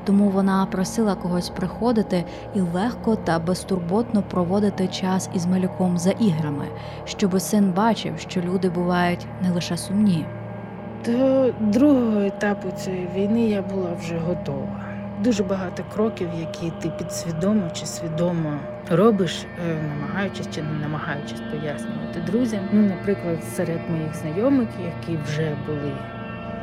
тому 0.10 0.30
вона 0.30 0.66
просила 0.66 1.16
когось 1.16 1.50
приходити 1.50 2.24
і 2.56 2.62
легко 2.62 3.16
та 3.16 3.40
безтурботно 3.40 4.24
проводити 4.24 4.88
час 4.88 5.30
із 5.34 5.46
малюком 5.46 5.98
за 5.98 6.12
іграми, 6.12 6.66
щоби 7.06 7.40
син 7.40 7.72
бачив, 7.72 8.14
що 8.18 8.42
люди 8.42 8.70
бувають 8.70 9.28
не 9.42 9.52
лише 9.52 9.78
сумні. 9.78 10.26
До 11.06 11.52
другого 11.60 12.22
етапу 12.22 12.72
цієї 12.72 13.08
війни 13.16 13.42
я 13.42 13.62
була 13.62 13.90
вже 14.02 14.18
готова. 14.18 14.82
Дуже 15.24 15.44
багато 15.44 15.84
кроків, 15.94 16.30
які 16.40 16.72
ти 16.82 16.90
підсвідомо 16.90 17.70
чи 17.74 17.86
свідомо 17.86 18.54
робиш, 18.90 19.46
е, 19.70 19.76
намагаючись 19.90 20.50
чи 20.56 20.62
не 20.62 20.80
намагаючись 20.82 21.42
пояснювати 21.52 22.22
друзям. 22.28 22.60
Ну, 22.72 22.82
наприклад, 22.82 23.44
серед 23.44 23.80
моїх 23.90 24.16
знайомих, 24.16 24.68
які 24.86 25.20
вже 25.24 25.58
були, 25.68 25.94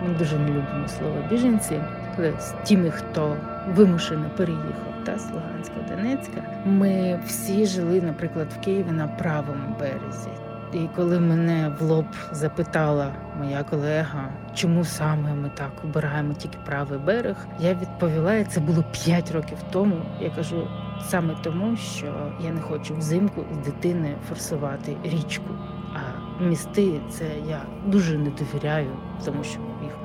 ми 0.06 0.18
дуже 0.18 0.38
не 0.38 0.48
любимо 0.48 0.88
слово 0.88 1.16
біженці, 1.30 1.80
але 2.18 2.32
з 2.40 2.54
тими, 2.68 2.90
хто 2.90 3.36
вимушено 3.74 4.30
переїхав 4.36 5.04
та 5.04 5.18
з 5.18 5.30
Луганська, 5.30 5.74
Донецька, 5.88 6.42
ми 6.64 7.20
всі 7.26 7.66
жили, 7.66 8.00
наприклад, 8.00 8.46
в 8.56 8.60
Києві 8.64 8.90
на 8.90 9.08
правому 9.08 9.76
березі. 9.80 10.30
І 10.72 10.88
коли 10.96 11.20
мене 11.20 11.72
в 11.80 11.82
лоб 11.82 12.06
запитала 12.32 13.12
моя 13.38 13.62
колега, 13.62 14.28
чому 14.54 14.84
саме 14.84 15.34
ми 15.34 15.50
так 15.54 15.70
обираємо 15.84 16.34
тільки 16.34 16.58
правий 16.66 16.98
берег, 16.98 17.36
я 17.60 17.74
відповіла, 17.74 18.34
і 18.34 18.44
це 18.44 18.60
було 18.60 18.84
5 19.04 19.32
років 19.32 19.58
тому. 19.70 19.96
Я 20.20 20.30
кажу 20.30 20.68
саме 21.08 21.34
тому, 21.42 21.76
що 21.76 22.06
я 22.40 22.50
не 22.50 22.60
хочу 22.60 22.96
взимку 22.96 23.44
з 23.52 23.66
дитини 23.66 24.14
форсувати 24.28 24.96
річку. 25.04 25.50
А 25.94 25.98
місти 26.42 27.00
це 27.10 27.24
я 27.48 27.62
дуже 27.86 28.18
не 28.18 28.30
довіряю, 28.30 28.90
тому 29.24 29.44
що 29.44 29.58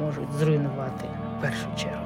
можуть 0.06 0.32
зруйнувати 0.40 1.06
в 1.38 1.42
першу 1.42 1.68
чергу. 1.76 2.06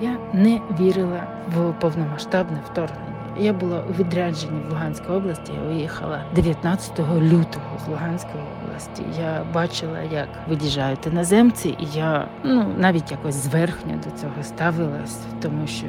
Я 0.00 0.16
не 0.32 0.60
вірила 0.80 1.22
в 1.56 1.72
повномасштабне 1.72 2.58
вторгнення. 2.72 3.16
Я 3.38 3.52
була 3.52 3.82
у 3.90 3.92
відрядженні 3.92 4.60
в 4.68 4.70
Луганській 4.70 5.08
області. 5.08 5.52
Я 5.62 5.68
виїхала 5.68 6.22
19 6.34 6.98
лютого 7.00 7.66
з 7.84 7.88
Луганської 7.88 8.44
області. 8.64 9.02
Я 9.18 9.44
бачила, 9.54 10.02
як 10.02 10.28
виїжджають 10.48 11.06
іноземці, 11.06 11.68
і 11.68 11.86
я 11.94 12.28
ну 12.44 12.66
навіть 12.78 13.10
якось 13.10 13.34
зверхньо 13.34 13.94
до 14.04 14.20
цього 14.20 14.42
ставилась, 14.42 15.18
тому 15.42 15.66
що 15.66 15.86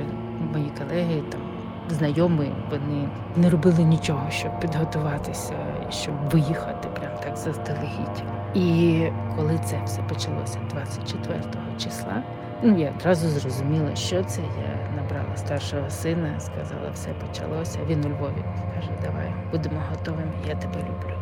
мої 0.54 0.72
колеги 0.80 1.24
там. 1.32 1.42
Знайомі, 1.90 2.52
вони 2.70 3.10
не 3.36 3.50
робили 3.50 3.84
нічого, 3.84 4.30
щоб 4.30 4.60
підготуватися, 4.60 5.54
щоб 5.90 6.14
виїхати 6.32 6.88
прям 7.00 7.12
так 7.24 7.38
заздалегідь. 7.38 8.37
І 8.54 9.02
коли 9.36 9.60
це 9.66 9.82
все 9.86 10.02
почалося 10.02 10.60
24 10.70 11.40
числа, 11.78 12.24
ну 12.64 12.78
я 12.78 12.94
одразу 13.00 13.30
зрозуміла, 13.30 13.96
що 13.96 14.24
це. 14.24 14.42
Я 14.42 15.02
набрала 15.02 15.38
старшого 15.38 15.90
сина, 15.90 16.40
сказала, 16.40 16.90
все 16.94 17.10
почалося. 17.10 17.80
Він 17.90 18.06
у 18.06 18.10
Львові 18.10 18.44
каже, 18.76 18.90
давай 19.04 19.34
будемо 19.52 19.82
готовими. 19.90 20.32
Я 20.48 20.56
тебе 20.56 20.80
люблю. 20.80 21.18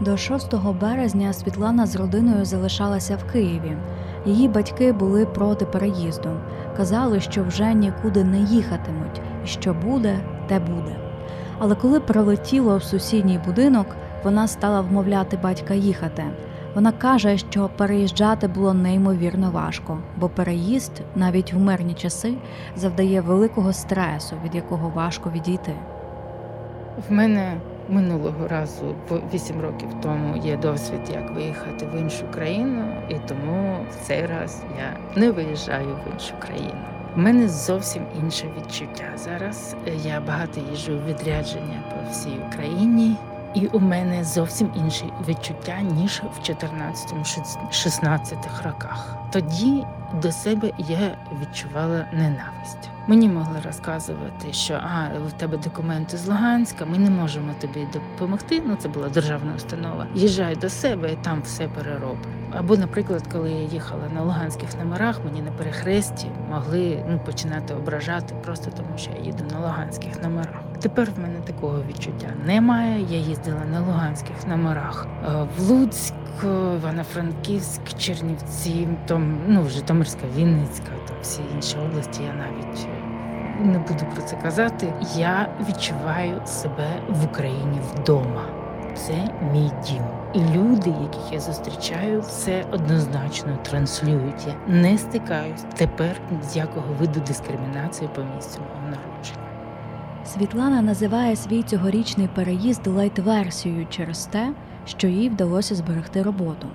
До 0.00 0.16
6 0.16 0.54
березня 0.80 1.32
Світлана 1.32 1.86
з 1.86 1.96
родиною 1.96 2.44
залишалася 2.44 3.16
в 3.16 3.32
Києві. 3.32 3.76
Її 4.26 4.48
батьки 4.48 4.92
були 4.92 5.26
проти 5.26 5.66
переїзду. 5.66 6.28
Казали, 6.76 7.20
що 7.20 7.44
вже 7.44 7.74
нікуди 7.74 8.24
не 8.24 8.38
їхатимуть, 8.38 9.20
і 9.44 9.46
що 9.46 9.74
буде, 9.74 10.18
те 10.46 10.58
буде. 10.60 10.96
Але 11.58 11.74
коли 11.74 12.00
прилетіло 12.00 12.76
в 12.76 12.82
сусідній 12.82 13.40
будинок, 13.46 13.86
вона 14.26 14.48
стала 14.48 14.80
вмовляти 14.80 15.36
батька 15.36 15.74
їхати. 15.74 16.24
Вона 16.74 16.92
каже, 16.92 17.38
що 17.38 17.70
переїжджати 17.76 18.48
було 18.48 18.74
неймовірно 18.74 19.50
важко, 19.50 19.98
бо 20.16 20.28
переїзд 20.28 20.92
навіть 21.14 21.52
в 21.52 21.58
мирні 21.58 21.94
часи 21.94 22.34
завдає 22.76 23.20
великого 23.20 23.72
стресу, 23.72 24.36
від 24.44 24.54
якого 24.54 24.88
важко 24.88 25.30
відійти. 25.30 25.72
В 27.08 27.12
мене 27.12 27.56
минулого 27.88 28.48
разу, 28.48 28.94
8 29.34 29.60
років 29.60 29.88
тому, 30.02 30.36
є 30.36 30.56
досвід, 30.56 31.00
як 31.12 31.34
виїхати 31.34 31.86
в 31.86 32.00
іншу 32.00 32.24
країну, 32.34 32.84
і 33.08 33.14
тому 33.28 33.86
в 33.90 34.06
цей 34.06 34.26
раз 34.26 34.62
я 34.78 35.20
не 35.20 35.30
виїжджаю 35.30 35.88
в 35.88 36.12
іншу 36.12 36.34
країну. 36.38 36.84
У 37.16 37.20
мене 37.20 37.48
зовсім 37.48 38.02
інше 38.22 38.46
відчуття 38.56 39.04
зараз. 39.16 39.76
Я 40.04 40.20
багато 40.20 40.60
їжджу 40.70 40.92
у 40.92 41.08
відрядження 41.08 41.82
по 41.90 42.10
всій 42.10 42.40
Україні. 42.48 43.16
І 43.56 43.66
у 43.66 43.80
мене 43.80 44.24
зовсім 44.24 44.70
інші 44.76 45.12
відчуття 45.28 45.80
ніж 45.80 46.22
в 46.36 46.40
14-16 46.50 48.64
роках. 48.64 49.16
Тоді 49.32 49.84
до 50.22 50.32
себе 50.32 50.70
я 50.78 51.16
відчувала 51.40 52.06
ненависть. 52.12 52.90
Мені 53.06 53.28
могли 53.28 53.60
розказувати, 53.66 54.52
що 54.52 54.74
а 54.74 55.08
в 55.28 55.32
тебе 55.32 55.56
документи 55.56 56.16
з 56.16 56.28
Луганська, 56.28 56.84
ми 56.84 56.98
не 56.98 57.10
можемо 57.10 57.52
тобі 57.60 57.88
допомогти. 57.92 58.62
Ну 58.66 58.76
це 58.76 58.88
була 58.88 59.08
державна 59.08 59.54
установа. 59.56 60.06
Їжджай 60.14 60.56
до 60.56 60.68
себе 60.68 61.12
і 61.12 61.16
там 61.16 61.42
все 61.42 61.68
перероблю. 61.68 62.26
Або, 62.52 62.76
наприклад, 62.76 63.22
коли 63.32 63.50
я 63.50 63.62
їхала 63.62 64.08
на 64.14 64.22
луганських 64.22 64.78
номерах, 64.78 65.20
мені 65.24 65.42
на 65.42 65.50
перехресті 65.50 66.26
могли 66.50 67.04
ну 67.08 67.18
починати 67.18 67.74
ображати 67.74 68.34
просто 68.34 68.70
тому, 68.70 68.98
що 68.98 69.10
я 69.10 69.24
їду 69.24 69.44
на 69.52 69.60
луганських 69.60 70.22
номерах. 70.22 70.65
Тепер 70.80 71.10
в 71.16 71.20
мене 71.20 71.40
такого 71.40 71.82
відчуття 71.88 72.28
немає. 72.46 73.06
Я 73.10 73.18
їздила 73.18 73.64
на 73.72 73.80
луганських 73.80 74.46
номерах 74.46 75.06
в 75.58 75.70
Луцьк, 75.70 76.14
Івано-Франківськ, 76.42 77.82
Чернівці, 77.98 78.88
там 79.06 79.38
ну 79.48 79.64
Житомирська, 79.68 80.26
Вінницька, 80.36 80.92
там 81.08 81.16
всі 81.22 81.40
інші 81.54 81.76
області. 81.78 82.22
Я 82.22 82.32
навіть 82.32 82.88
не 83.60 83.78
буду 83.78 84.04
про 84.14 84.22
це 84.22 84.36
казати. 84.36 84.92
Я 85.16 85.48
відчуваю 85.68 86.40
себе 86.46 86.86
в 87.08 87.24
Україні 87.24 87.80
вдома. 87.94 88.42
Це 88.94 89.12
мій 89.52 89.70
дім. 89.86 90.02
І 90.34 90.38
люди, 90.38 90.90
яких 90.90 91.32
я 91.32 91.40
зустрічаю, 91.40 92.22
це 92.22 92.64
однозначно 92.72 93.58
транслюють. 93.62 94.46
Я 94.46 94.54
не 94.66 94.98
стикаюсь 94.98 95.64
тепер 95.74 96.20
з 96.42 96.56
якого 96.56 96.86
виду 97.00 97.20
дискримінації 97.20 98.10
по 98.14 98.22
місцю 98.22 98.60
мого 98.60 98.88
народження. 98.90 99.45
Світлана 100.26 100.82
називає 100.82 101.36
свій 101.36 101.62
цьогорічний 101.62 102.28
переїзд 102.34 102.86
лайт-версією 102.86 103.86
через 103.90 104.26
те, 104.26 104.52
що 104.86 105.08
їй 105.08 105.28
вдалося 105.28 105.74
зберегти 105.74 106.22
роботу. 106.22 106.66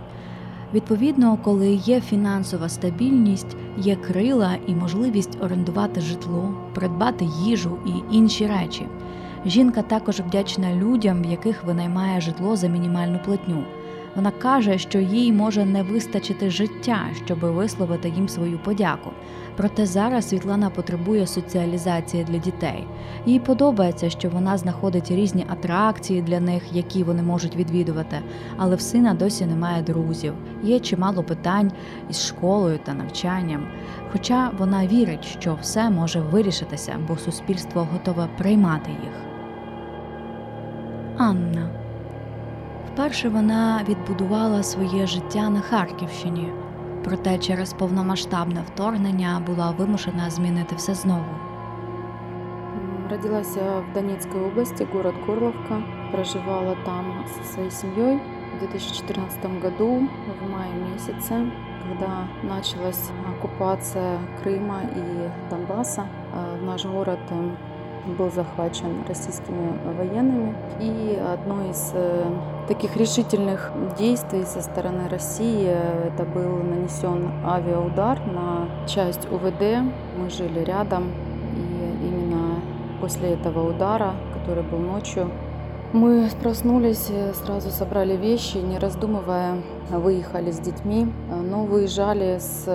Відповідно, 0.74 1.38
коли 1.44 1.74
є 1.74 2.02
фінансова 2.02 2.70
стабільність, 2.70 3.56
є 3.78 3.96
крила 3.96 4.56
і 4.68 4.76
можливість 4.76 5.38
орендувати 5.42 6.02
житло, 6.02 6.54
придбати 6.74 7.26
їжу 7.44 7.78
і 7.86 8.16
інші 8.16 8.48
речі. 8.48 8.88
Жінка 9.46 9.82
також 9.82 10.20
вдячна 10.20 10.76
людям, 10.76 11.24
в 11.24 11.26
яких 11.26 11.64
винаймає 11.64 12.22
житло 12.22 12.56
за 12.56 12.68
мінімальну 12.68 13.20
платню. 13.26 13.64
Вона 14.16 14.32
каже, 14.32 14.78
що 14.78 15.00
їй 15.00 15.34
може 15.34 15.66
не 15.66 15.84
вистачити 15.84 16.50
життя, 16.50 17.00
щоб 17.26 17.40
висловити 17.40 18.10
їм 18.10 18.30
свою 18.30 18.60
подяку. 18.60 19.12
Проте 19.58 19.86
зараз 19.86 20.30
Світлана 20.30 20.70
потребує 20.70 21.28
соціалізації 21.28 22.24
для 22.24 22.38
дітей. 22.38 22.88
Їй 23.26 23.40
подобається, 23.40 24.10
що 24.10 24.30
вона 24.30 24.58
знаходить 24.58 25.12
різні 25.12 25.46
атракції 25.50 26.22
для 26.22 26.40
них, 26.40 26.64
які 26.74 27.04
вони 27.04 27.24
можуть 27.24 27.56
відвідувати, 27.56 28.18
але 28.58 28.76
в 28.76 28.82
сина 28.82 29.14
досі 29.14 29.46
немає 29.46 29.82
друзів. 29.84 30.34
Є 30.64 30.80
чимало 30.80 31.24
питань 31.24 31.72
із 32.10 32.28
школою 32.28 32.80
та 32.84 32.94
навчанням. 32.94 33.68
Хоча 34.12 34.52
вона 34.58 34.88
вірить, 34.88 35.26
що 35.26 35.58
все 35.62 35.90
може 35.90 36.20
вирішитися, 36.20 37.00
бо 37.08 37.18
суспільство 37.18 37.88
готове 37.92 38.28
приймати 38.38 38.92
їх. 38.92 39.14
Анна 41.18 41.81
Вперше 43.02 43.30
вона 43.30 43.84
відбудувала 43.90 44.64
своє 44.64 45.08
життя 45.08 45.50
на 45.50 45.62
Харківщині, 45.62 46.54
проте 47.04 47.38
через 47.38 47.74
повномасштабне 47.74 48.64
вторгнення 48.68 49.44
була 49.46 49.72
вимушена 49.72 50.30
змінити 50.30 50.76
все 50.76 50.94
знову. 50.94 51.26
Родилась 53.10 53.58
я 53.58 53.80
в 53.80 53.94
Донецкой 53.94 54.42
области, 54.42 54.88
город 54.94 55.16
Горловка. 55.28 55.84
Проживала 56.12 56.76
там 56.86 57.26
со 57.38 57.54
своей 57.54 57.72
семьей 57.72 58.20
в 58.56 58.60
2014 58.60 59.62
году, 59.62 60.08
в 60.40 60.52
мае 60.52 60.74
месяце, 60.94 61.52
когда 61.84 62.28
началась 62.44 63.10
оккупация 63.30 64.20
Крыма 64.44 64.82
и 64.96 65.30
Донбасса. 65.50 66.06
Наш 66.62 66.86
город 66.86 67.20
был 68.18 68.32
захвачен 68.32 69.04
российскими 69.08 69.78
военными. 69.98 70.56
И 70.80 71.20
одно 71.34 71.70
из 71.70 71.94
таких 72.68 72.96
решительных 72.98 73.72
действий 73.98 74.44
со 74.46 74.62
стороны 74.62 75.08
России 75.10 75.66
это 75.68 76.24
был 76.24 76.58
нанесен 76.64 77.30
авиаудар 77.46 78.20
на 78.28 78.68
часть 78.88 79.32
УВД. 79.32 79.84
Мы 80.18 80.30
жили 80.30 80.60
рядом, 80.60 81.12
и 81.56 82.08
именно 82.08 82.62
после 83.00 83.34
этого 83.34 83.70
удара, 83.70 84.14
который 84.34 84.64
был 84.64 84.80
ночью, 84.80 85.30
Мы 85.94 86.30
проснулись, 86.42 87.08
э, 87.10 87.34
сразу 87.34 87.70
собрали 87.70 88.16
вещи, 88.16 88.56
не 88.56 88.80
раздумывая, 88.80 89.62
выехали 89.90 90.50
с 90.50 90.58
детьми, 90.60 91.06
э, 91.30 91.36
но 91.36 91.66
выезжали 91.66 92.38
с, 92.40 92.66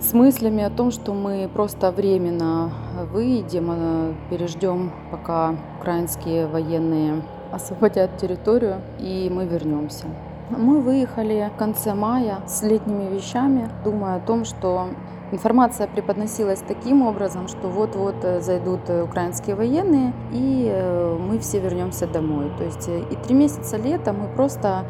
с 0.00 0.14
мыслями 0.14 0.62
о 0.62 0.70
том, 0.70 0.90
что 0.90 1.12
мы 1.12 1.48
просто 1.52 1.90
временно 1.90 2.72
выйдем, 3.12 3.70
э, 3.70 4.14
переждем, 4.30 4.92
пока 5.10 5.54
украинские 5.78 6.46
военные 6.46 7.22
освободят 7.52 8.16
территорию, 8.16 8.80
и 8.98 9.30
мы 9.32 9.44
вернемся. 9.44 10.06
Мы 10.50 10.80
выехали 10.80 11.50
в 11.54 11.58
конце 11.58 11.94
мая 11.94 12.38
с 12.46 12.62
летними 12.62 13.14
вещами, 13.14 13.68
думая 13.84 14.16
о 14.16 14.20
том, 14.20 14.44
что 14.44 14.88
Информация 15.32 15.86
преподносилась 15.86 16.58
таким 16.66 17.06
образом, 17.06 17.46
что 17.46 17.68
вот-вот 17.68 18.16
э, 18.24 18.40
зайдут 18.40 18.80
э, 18.88 19.04
украинские 19.04 19.54
военные, 19.54 20.12
и 20.32 21.16
мы 21.20 21.38
все 21.38 21.60
вернемся 21.60 22.08
домой. 22.08 22.50
То 22.58 22.64
есть 22.64 22.88
и 22.88 23.14
три 23.14 23.36
месяца 23.36 23.76
лета 23.76 24.12
мы 24.12 24.26
просто 24.26 24.86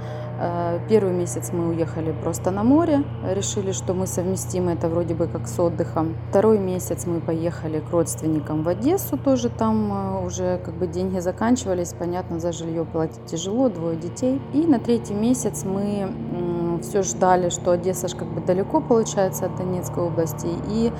Первый 0.88 1.12
месяц 1.12 1.52
мы 1.52 1.68
уехали 1.68 2.12
просто 2.22 2.50
на 2.50 2.62
море, 2.62 3.04
решили, 3.22 3.72
что 3.72 3.92
мы 3.92 4.06
совместим 4.06 4.68
это 4.68 4.88
вроде 4.88 5.14
бы 5.14 5.26
как 5.26 5.46
с 5.46 5.58
отдыхом. 5.60 6.16
Второй 6.30 6.58
месяц 6.58 7.04
мы 7.06 7.20
поехали 7.20 7.80
к 7.80 7.90
родственникам 7.90 8.62
в 8.62 8.68
Одессу, 8.68 9.18
тоже 9.18 9.50
там 9.50 10.24
уже 10.24 10.58
как 10.64 10.74
бы 10.74 10.86
деньги 10.86 11.18
заканчивались, 11.18 11.92
понятно, 11.92 12.40
за 12.40 12.52
жилье 12.52 12.86
платить 12.86 13.24
тяжело, 13.26 13.68
двое 13.68 13.96
детей. 13.96 14.40
И 14.54 14.66
на 14.66 14.78
третий 14.78 15.12
месяц 15.12 15.64
мы 15.64 16.10
все 16.80 17.02
ждали, 17.02 17.50
что 17.50 17.72
Одесса 17.72 18.08
ж 18.08 18.14
как 18.14 18.28
бы 18.28 18.40
далеко 18.40 18.80
получается 18.80 19.46
от 19.46 19.56
Донецкой 19.56 20.04
области, 20.04 20.48
и 20.68 20.92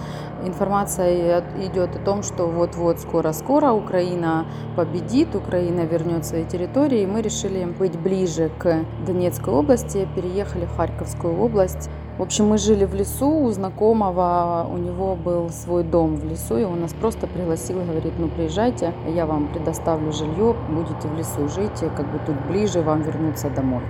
информация 0.44 1.44
идет 1.64 1.96
о 1.96 1.98
том, 1.98 2.22
что 2.22 2.46
вот-вот 2.46 3.00
скоро-скоро 3.00 3.72
Украина 3.72 4.46
победит, 4.76 5.34
Украина 5.34 5.80
вернет 5.80 6.24
свои 6.24 6.44
территории, 6.44 7.02
и 7.02 7.06
мы 7.06 7.22
решили 7.22 7.64
быть 7.64 7.98
ближе 7.98 8.50
к 8.58 8.84
Донецкой 9.06 9.54
области, 9.54 10.08
переехали 10.14 10.66
в 10.66 10.76
Харьковскую 10.76 11.38
область. 11.38 11.90
В 12.18 12.22
общем, 12.22 12.48
мы 12.48 12.58
жили 12.58 12.84
в 12.84 12.94
лесу, 12.94 13.30
у 13.30 13.50
знакомого, 13.50 14.68
у 14.70 14.76
него 14.76 15.16
был 15.16 15.48
свой 15.48 15.84
дом 15.84 16.16
в 16.16 16.24
лесу, 16.24 16.58
и 16.58 16.64
он 16.64 16.82
нас 16.82 16.92
просто 16.92 17.26
пригласил, 17.26 17.82
говорит, 17.82 18.12
ну 18.18 18.28
приезжайте, 18.28 18.92
я 19.08 19.24
вам 19.24 19.48
предоставлю 19.48 20.12
жилье, 20.12 20.54
будете 20.68 21.08
в 21.08 21.16
лесу 21.16 21.48
жить, 21.48 21.80
как 21.96 22.06
бы 22.12 22.20
тут 22.26 22.36
ближе 22.46 22.82
вам 22.82 23.02
вернуться 23.02 23.48
домой. 23.48 23.82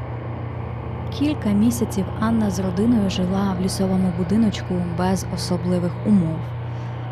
Кілька 1.19 1.49
місяців 1.49 2.05
Анна 2.21 2.51
з 2.51 2.59
родиною 2.59 3.11
жила 3.11 3.57
в 3.59 3.65
лісовому 3.65 4.13
будиночку 4.19 4.75
без 4.99 5.27
особливих 5.35 5.93
умов. 6.07 6.37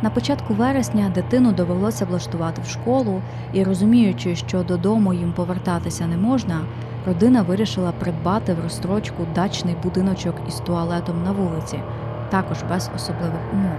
На 0.02 0.10
початку 0.10 0.54
вересня 0.54 1.12
дитину 1.14 1.52
довелося 1.52 2.04
влаштувати 2.04 2.62
в 2.62 2.68
школу, 2.68 3.22
і, 3.52 3.64
розуміючи, 3.64 4.36
що 4.36 4.62
додому 4.62 5.14
їм 5.14 5.32
повертатися 5.32 6.06
не 6.06 6.16
можна, 6.16 6.60
родина 7.06 7.42
вирішила 7.42 7.92
придбати 7.92 8.54
в 8.54 8.60
розстрочку 8.62 9.26
дачний 9.34 9.76
будиночок 9.82 10.34
із 10.48 10.54
туалетом 10.54 11.22
на 11.24 11.32
вулиці, 11.32 11.80
також 12.30 12.58
без 12.70 12.90
особливих 12.96 13.40
умов. 13.52 13.78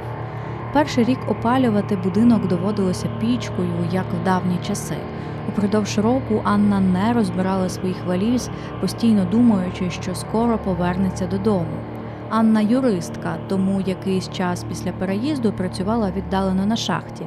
Перший 0.74 1.04
рік 1.04 1.20
опалювати 1.28 1.96
будинок 1.96 2.48
доводилося 2.48 3.10
пічкою, 3.20 3.88
як 3.92 4.06
в 4.22 4.24
давні 4.24 4.58
часи. 4.68 4.96
Упродовж 5.50 5.98
року 5.98 6.42
Анна 6.44 6.80
не 6.80 7.14
розбирала 7.14 7.70
своїх 7.70 8.06
валіз, 8.06 8.50
постійно 8.82 9.26
думаючи, 9.32 9.90
що 9.90 10.16
скоро 10.16 10.58
повернеться 10.58 11.28
додому. 11.28 11.78
Анна 12.30 12.62
юристка, 12.62 13.38
тому 13.48 13.82
якийсь 13.82 14.30
час 14.30 14.64
після 14.64 14.92
переїзду 14.92 15.52
працювала 15.52 16.12
віддалено 16.12 16.66
на 16.66 16.76
шахті. 16.76 17.26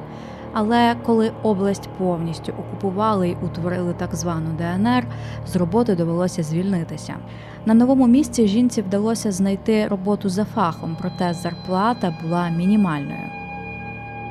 Але 0.53 0.95
коли 1.05 1.31
область 1.43 1.89
повністю 1.97 2.53
окупували 2.59 3.29
і 3.29 3.37
утворили 3.45 3.93
так 3.93 4.15
звану 4.15 4.49
ДНР, 4.57 5.07
з 5.47 5.55
роботи 5.55 5.95
довелося 5.95 6.43
звільнитися. 6.43 7.13
На 7.65 7.73
новому 7.73 8.07
місці 8.07 8.47
жінці 8.47 8.81
вдалося 8.81 9.31
знайти 9.31 9.87
роботу 9.87 10.29
за 10.29 10.45
фахом, 10.45 10.97
проте 11.01 11.33
зарплата 11.33 12.13
була 12.23 12.49
мінімальною. 12.49 13.19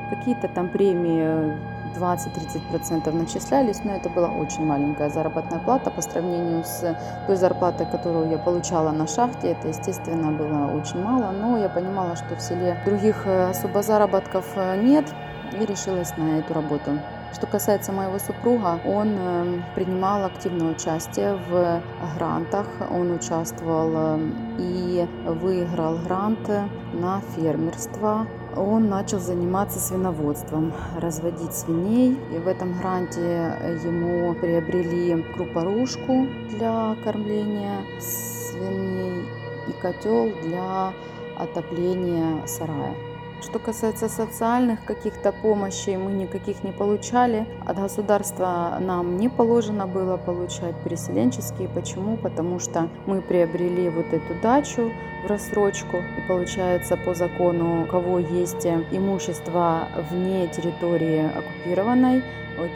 Какие-то 0.09 0.47
там 0.47 0.69
премии 0.69 1.57
20-30% 1.97 3.11
начислялись, 3.13 3.83
но 3.83 3.91
это 3.91 4.09
была 4.09 4.29
очень 4.29 4.65
маленькая 4.65 5.09
заработная 5.09 5.59
плата 5.59 5.91
по 5.91 6.01
сравнению 6.01 6.63
с 6.63 6.95
той 7.27 7.35
зарплатой, 7.35 7.85
которую 7.91 8.29
я 8.29 8.37
получала 8.37 8.91
на 8.91 9.07
шахте. 9.07 9.51
Это, 9.51 9.67
естественно, 9.67 10.31
было 10.31 10.67
очень 10.67 11.01
мало, 11.01 11.31
но 11.31 11.57
я 11.57 11.69
понимала, 11.69 12.15
что 12.15 12.35
в 12.35 12.41
селе 12.41 12.77
других 12.85 13.23
э, 13.25 13.49
особо 13.49 13.81
заработков 13.81 14.45
э, 14.55 14.81
нет, 14.81 15.05
И 15.52 15.66
решилась 15.66 16.16
на 16.16 16.38
эту 16.38 16.54
работу. 16.54 16.98
Что 17.32 17.46
касается 17.46 17.92
моего 17.92 18.18
супруга, 18.18 18.78
он 18.84 19.16
э, 19.18 19.62
принимал 19.74 20.24
активное 20.24 20.72
участие 20.72 21.38
в 21.48 21.82
грантах. 22.16 22.66
Он 22.90 23.12
участвовал 23.12 24.20
и 24.58 25.06
выиграл 25.26 25.96
грант 25.98 26.48
на 26.92 27.20
фермерство 27.34 28.26
он 28.56 28.88
начал 28.88 29.18
заниматься 29.18 29.78
свиноводством, 29.78 30.72
разводить 30.98 31.54
свиней. 31.54 32.18
И 32.34 32.38
в 32.38 32.46
этом 32.46 32.78
гранте 32.78 33.56
ему 33.82 34.34
приобрели 34.34 35.22
крупорушку 35.34 36.26
для 36.50 36.96
кормления 37.04 37.80
свиней 37.98 39.24
и 39.68 39.72
котел 39.80 40.30
для 40.42 40.92
отопления 41.38 42.46
сарая. 42.46 42.94
Что 43.42 43.58
касается 43.58 44.08
социальных 44.08 44.84
каких-то 44.84 45.32
помощей, 45.32 45.96
мы 45.96 46.12
никаких 46.12 46.62
не 46.62 46.70
получали. 46.70 47.44
От 47.66 47.76
государства 47.76 48.78
нам 48.80 49.16
не 49.16 49.28
положено 49.28 49.88
было 49.88 50.16
получать 50.16 50.76
переселенческие. 50.84 51.68
Почему? 51.68 52.16
Потому 52.16 52.60
что 52.60 52.88
мы 53.04 53.20
приобрели 53.20 53.88
вот 53.88 54.06
эту 54.12 54.40
дачу 54.40 54.92
в 55.24 55.26
рассрочку. 55.26 55.96
И 55.96 56.28
получается 56.28 56.96
по 56.96 57.14
закону, 57.14 57.82
у 57.82 57.86
кого 57.86 58.20
есть 58.20 58.64
имущество 58.64 59.88
вне 60.10 60.46
территории 60.46 61.28
оккупированной, 61.36 62.22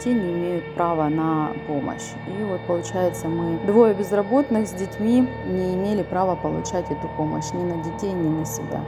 те 0.03 0.13
не 0.13 0.33
имеют 0.33 0.75
права 0.75 1.07
на 1.07 1.53
помощь. 1.65 2.11
И 2.27 2.43
вот 2.43 2.59
получается 2.67 3.29
мы 3.29 3.57
двое 3.65 3.93
безработных 3.93 4.67
с 4.67 4.73
детьми 4.73 5.25
не 5.47 5.75
имели 5.75 6.03
права 6.03 6.35
получать 6.35 6.91
эту 6.91 7.07
помощь 7.15 7.53
ни 7.53 7.63
на 7.63 7.81
детей, 7.83 8.11
ни 8.11 8.27
на 8.27 8.45
себя. 8.45 8.81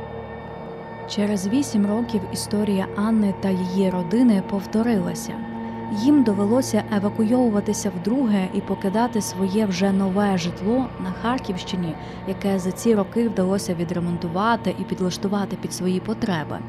Через 1.10 1.48
вісім 1.48 1.88
років 1.88 2.22
історія 2.34 2.88
Анни 2.96 3.34
та 3.40 3.50
її 3.50 3.90
родини 3.90 4.44
повторилася. 4.50 5.34
Їм 5.92 6.24
довелося 6.24 6.84
евакуйовуватися 6.96 7.92
вдруге 8.02 8.48
і 8.54 8.62
покидати 8.62 9.22
своє 9.22 9.66
вже 9.66 9.92
нове 9.92 10.38
житло 10.38 10.86
на 11.04 11.12
Харківщині, 11.22 11.96
яке 12.28 12.60
за 12.60 12.72
ці 12.72 12.96
роки 12.96 13.28
вдалося 13.28 13.74
відремонтувати 13.74 14.76
і 14.80 14.84
підлаштувати 14.84 15.56
під 15.62 15.74
свої 15.74 16.00
потреби. 16.00 16.60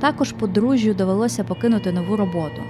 Також 0.00 0.32
подружжю 0.32 0.94
довелося 0.94 1.44
покинути 1.44 1.92
нову 1.92 2.16
роботу. 2.16 2.62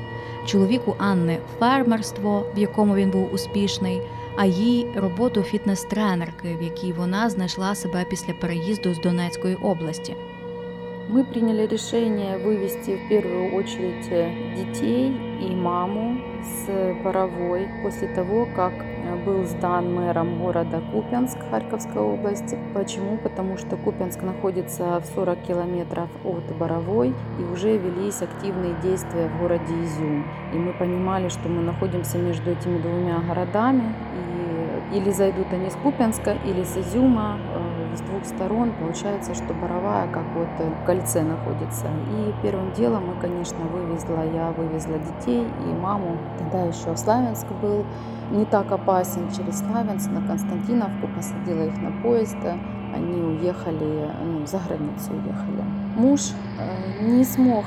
Чоловіку 0.46 0.96
Анни 0.98 1.38
фермерство, 1.58 2.44
в 2.56 2.58
якому 2.58 2.94
він 2.94 3.10
був 3.10 3.34
успішний, 3.34 4.00
а 4.36 4.44
їй 4.46 4.86
роботу 4.96 5.42
фітнес-тренерки, 5.42 6.56
в 6.60 6.62
якій 6.62 6.92
вона 6.92 7.30
знайшла 7.30 7.74
себе 7.74 8.04
після 8.10 8.32
переїзду 8.32 8.94
з 8.94 9.00
Донецької 9.00 9.54
області. 9.54 10.16
Мы 11.12 11.24
приняли 11.24 11.66
решение 11.66 12.38
вывести 12.38 12.96
в 12.96 13.08
первую 13.10 13.54
очередь 13.54 14.08
э, 14.08 14.30
детей 14.56 15.14
и 15.42 15.54
маму 15.54 16.18
с 16.42 16.94
Боровой 17.04 17.68
после 17.82 18.08
того, 18.08 18.48
как 18.56 18.72
э, 18.72 19.22
был 19.22 19.44
сдан 19.44 19.94
мэром 19.94 20.38
города 20.38 20.80
Купянск 20.90 21.36
Харьковской 21.50 22.00
области. 22.00 22.58
Почему? 22.72 23.18
Потому 23.18 23.58
что 23.58 23.76
Купянск 23.76 24.22
находится 24.22 25.00
в 25.00 25.04
40 25.14 25.42
километров 25.42 26.08
от 26.24 26.44
Боровой 26.56 27.12
и 27.38 27.42
уже 27.42 27.76
велись 27.76 28.22
активные 28.22 28.74
действия 28.82 29.28
в 29.28 29.38
городе 29.38 29.74
Изюм. 29.84 30.24
И 30.54 30.56
мы 30.56 30.72
понимали, 30.72 31.28
что 31.28 31.46
мы 31.46 31.60
находимся 31.60 32.16
между 32.16 32.52
этими 32.52 32.78
двумя 32.78 33.18
городами 33.18 33.94
и 34.16 34.32
или 34.92 35.10
зайдут 35.10 35.46
они 35.52 35.70
с 35.70 35.76
Купянска, 35.76 36.36
или 36.44 36.62
с 36.64 36.76
Изюма, 36.76 37.38
э, 37.51 37.51
с 37.96 38.00
двух 38.00 38.24
сторон 38.24 38.72
получается, 38.80 39.34
что 39.34 39.54
Боровая 39.54 40.08
как 40.08 40.24
вот 40.34 40.48
в 40.58 40.86
кольце 40.86 41.22
находится. 41.22 41.86
И 42.10 42.34
первым 42.42 42.72
делом 42.72 43.06
мы, 43.06 43.20
конечно, 43.20 43.58
вывезла, 43.66 44.24
я 44.32 44.52
вывезла 44.52 44.98
детей 44.98 45.46
и 45.66 45.72
маму. 45.74 46.16
Тогда 46.38 46.62
еще 46.64 46.96
Славянск 46.96 47.46
был 47.60 47.84
не 48.30 48.44
так 48.44 48.70
опасен 48.72 49.30
через 49.30 49.58
Славянск 49.58 50.10
на 50.10 50.26
Константиновку, 50.26 51.08
посадила 51.16 51.62
их 51.64 51.76
на 51.80 51.90
поезд, 52.02 52.36
они 52.94 53.20
уехали, 53.20 54.10
ну, 54.24 54.46
за 54.46 54.58
границу 54.58 55.12
уехали. 55.12 55.64
Муж 55.96 56.20
э, 56.58 57.04
не 57.04 57.24
смог 57.24 57.64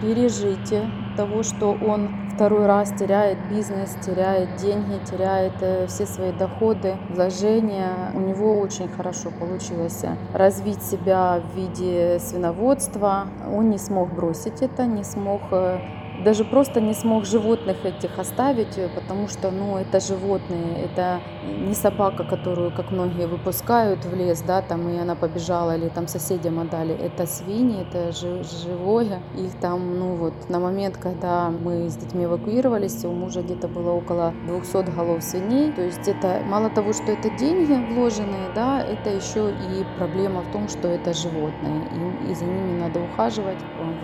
пережить 0.00 0.74
того, 1.16 1.42
что 1.42 1.72
он 1.72 2.08
второй 2.34 2.66
раз 2.66 2.92
теряет 2.92 3.38
бизнес, 3.48 3.96
теряет 4.04 4.56
деньги, 4.56 4.98
теряет 5.04 5.54
э, 5.60 5.86
все 5.86 6.06
свои 6.06 6.32
доходы, 6.32 6.96
вложения. 7.10 8.12
У 8.14 8.20
него 8.20 8.58
очень 8.58 8.88
хорошо 8.88 9.30
получилось 9.30 10.04
развить 10.32 10.82
себя 10.82 11.40
в 11.40 11.56
виде 11.56 12.18
свиноводства. 12.18 13.26
Он 13.50 13.70
не 13.70 13.78
смог 13.78 14.12
бросить 14.12 14.62
это, 14.62 14.86
не 14.86 15.04
смог 15.04 15.42
э, 15.52 15.78
даже 16.24 16.44
просто 16.44 16.80
не 16.80 16.94
смог 16.94 17.26
животных 17.26 17.84
этих 17.84 18.18
оставить, 18.18 18.78
потому 18.94 19.28
что, 19.28 19.50
ну, 19.50 19.76
это 19.76 20.00
животные, 20.00 20.84
это 20.84 21.20
не 21.44 21.74
собака, 21.74 22.24
которую, 22.24 22.70
как 22.70 22.90
многие, 22.90 23.26
выпускают 23.26 24.04
в 24.04 24.14
лес, 24.14 24.42
да, 24.46 24.62
там, 24.62 24.88
и 24.88 24.98
она 24.98 25.14
побежала, 25.14 25.76
или 25.76 25.88
там 25.88 26.08
соседям 26.08 26.58
отдали. 26.58 26.94
Это 26.94 27.26
свиньи, 27.26 27.82
это 27.82 28.12
живое. 28.12 29.20
Их 29.36 29.52
там, 29.60 29.98
ну, 29.98 30.14
вот, 30.14 30.32
на 30.48 30.58
момент, 30.58 30.96
когда 30.96 31.50
мы 31.50 31.88
с 31.88 31.96
детьми 31.96 32.24
эвакуировались, 32.24 33.04
у 33.04 33.12
мужа 33.12 33.42
где-то 33.42 33.68
было 33.68 33.90
около 33.90 34.32
200 34.46 34.90
голов 34.90 35.22
свиней. 35.22 35.72
То 35.72 35.82
есть 35.82 36.08
это, 36.08 36.40
мало 36.46 36.70
того, 36.70 36.92
что 36.92 37.12
это 37.12 37.30
деньги 37.30 37.74
вложенные, 37.92 38.48
да, 38.54 38.82
это 38.82 39.10
еще 39.10 39.50
и 39.50 39.84
проблема 39.98 40.40
в 40.42 40.52
том, 40.52 40.68
что 40.68 40.88
это 40.88 41.12
животные, 41.12 41.88
и, 42.26 42.30
и 42.30 42.34
за 42.34 42.44
ними 42.44 42.80
надо 42.80 43.00
ухаживать. 43.00 43.58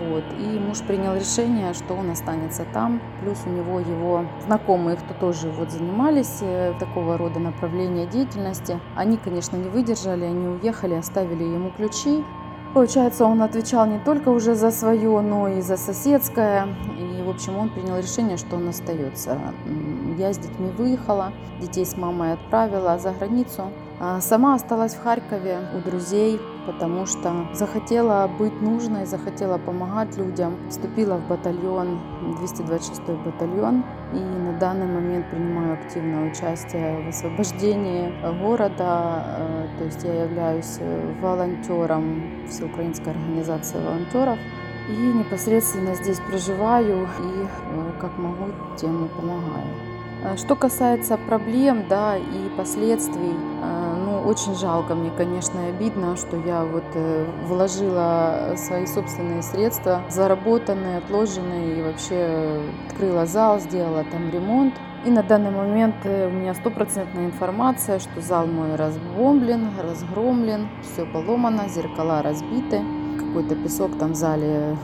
Вот. 0.07 0.23
И 0.39 0.59
муж 0.59 0.79
принял 0.87 1.15
решение, 1.15 1.73
что 1.73 1.95
он 1.95 2.10
останется 2.11 2.65
там, 2.73 3.01
плюс 3.21 3.39
у 3.45 3.49
него 3.49 3.79
его 3.79 4.25
знакомые, 4.45 4.97
кто 4.97 5.13
тоже 5.13 5.49
вот 5.49 5.71
занимались 5.71 6.39
э, 6.41 6.73
такого 6.79 7.17
рода 7.17 7.39
направления 7.39 8.05
деятельности, 8.05 8.79
они, 8.95 9.17
конечно, 9.17 9.57
не 9.57 9.69
выдержали, 9.69 10.25
они 10.25 10.47
уехали, 10.47 10.93
оставили 10.95 11.43
ему 11.43 11.71
ключи, 11.71 12.23
Получается, 12.73 13.25
он 13.25 13.41
отвечал 13.41 13.85
не 13.85 13.99
только 13.99 14.29
уже 14.29 14.55
за 14.55 14.71
свое, 14.71 15.19
но 15.19 15.49
и 15.49 15.59
за 15.59 15.75
соседское. 15.75 16.69
И, 16.97 17.21
в 17.21 17.29
общем, 17.29 17.57
он 17.57 17.69
принял 17.69 17.97
решение, 17.97 18.37
что 18.37 18.55
он 18.55 18.69
остается. 18.69 19.37
Я 20.17 20.31
с 20.31 20.37
детьми 20.37 20.69
выехала, 20.77 21.33
детей 21.59 21.85
с 21.85 21.97
мамой 21.97 22.33
отправила 22.33 22.97
за 22.97 23.11
границу. 23.11 23.71
А 24.03 24.19
сама 24.19 24.55
осталась 24.55 24.95
в 24.95 25.03
Харькове 25.03 25.59
у 25.75 25.87
друзей, 25.87 26.41
потому 26.65 27.05
что 27.05 27.47
захотела 27.53 28.27
быть 28.27 28.59
нужной, 28.59 29.05
захотела 29.05 29.59
помогать 29.59 30.17
людям. 30.17 30.57
Вступила 30.71 31.17
в 31.17 31.27
батальон, 31.27 31.99
226 32.39 32.99
батальон, 33.23 33.83
и 34.11 34.17
на 34.17 34.53
данный 34.53 34.87
момент 34.87 35.29
принимаю 35.29 35.73
активное 35.73 36.31
участие 36.31 36.99
в 37.05 37.09
освобождении 37.09 38.11
города. 38.41 39.23
Э, 39.37 39.67
то 39.77 39.83
есть 39.85 40.03
я 40.03 40.23
являюсь 40.23 40.77
э, 40.79 41.13
волонтером 41.21 42.47
Всеукраинской 42.49 43.11
организации 43.11 43.77
волонтеров. 43.77 44.39
И 44.89 44.93
непосредственно 44.93 45.93
здесь 45.93 46.19
проживаю 46.21 47.03
и 47.03 47.45
э, 47.45 47.91
как 48.01 48.17
могу, 48.17 48.47
тем 48.77 49.05
и 49.05 49.09
помогаю. 49.09 50.37
Что 50.37 50.55
касается 50.55 51.17
проблем 51.17 51.85
да, 51.89 52.15
и 52.17 52.49
последствий, 52.55 53.33
очень 54.25 54.55
жалко 54.55 54.95
мне, 54.95 55.11
конечно, 55.11 55.67
обидно, 55.67 56.15
что 56.15 56.37
я 56.37 56.63
вот 56.63 56.83
э, 56.93 57.25
вложила 57.47 58.53
свои 58.55 58.85
собственные 58.85 59.41
средства, 59.41 60.01
заработанные, 60.09 60.97
отложенные, 60.97 61.79
и 61.79 61.81
вообще 61.81 62.61
открыла 62.87 63.25
зал, 63.25 63.59
сделала 63.59 64.03
там 64.11 64.29
ремонт. 64.29 64.73
И 65.03 65.09
на 65.09 65.23
данный 65.23 65.51
момент 65.51 65.95
э, 66.03 66.27
у 66.27 66.31
меня 66.31 66.53
стопроцентная 66.53 67.25
информация, 67.25 67.99
что 67.99 68.21
зал 68.21 68.45
мой 68.47 68.75
разбомблен, 68.75 69.69
разгромлен, 69.81 70.67
все 70.83 71.05
поломано, 71.05 71.67
зеркала 71.67 72.21
разбиты, 72.21 72.81
какой-то 73.17 73.55
песок 73.55 73.97
там 73.97 74.13
в 74.13 74.15
зале 74.15 74.77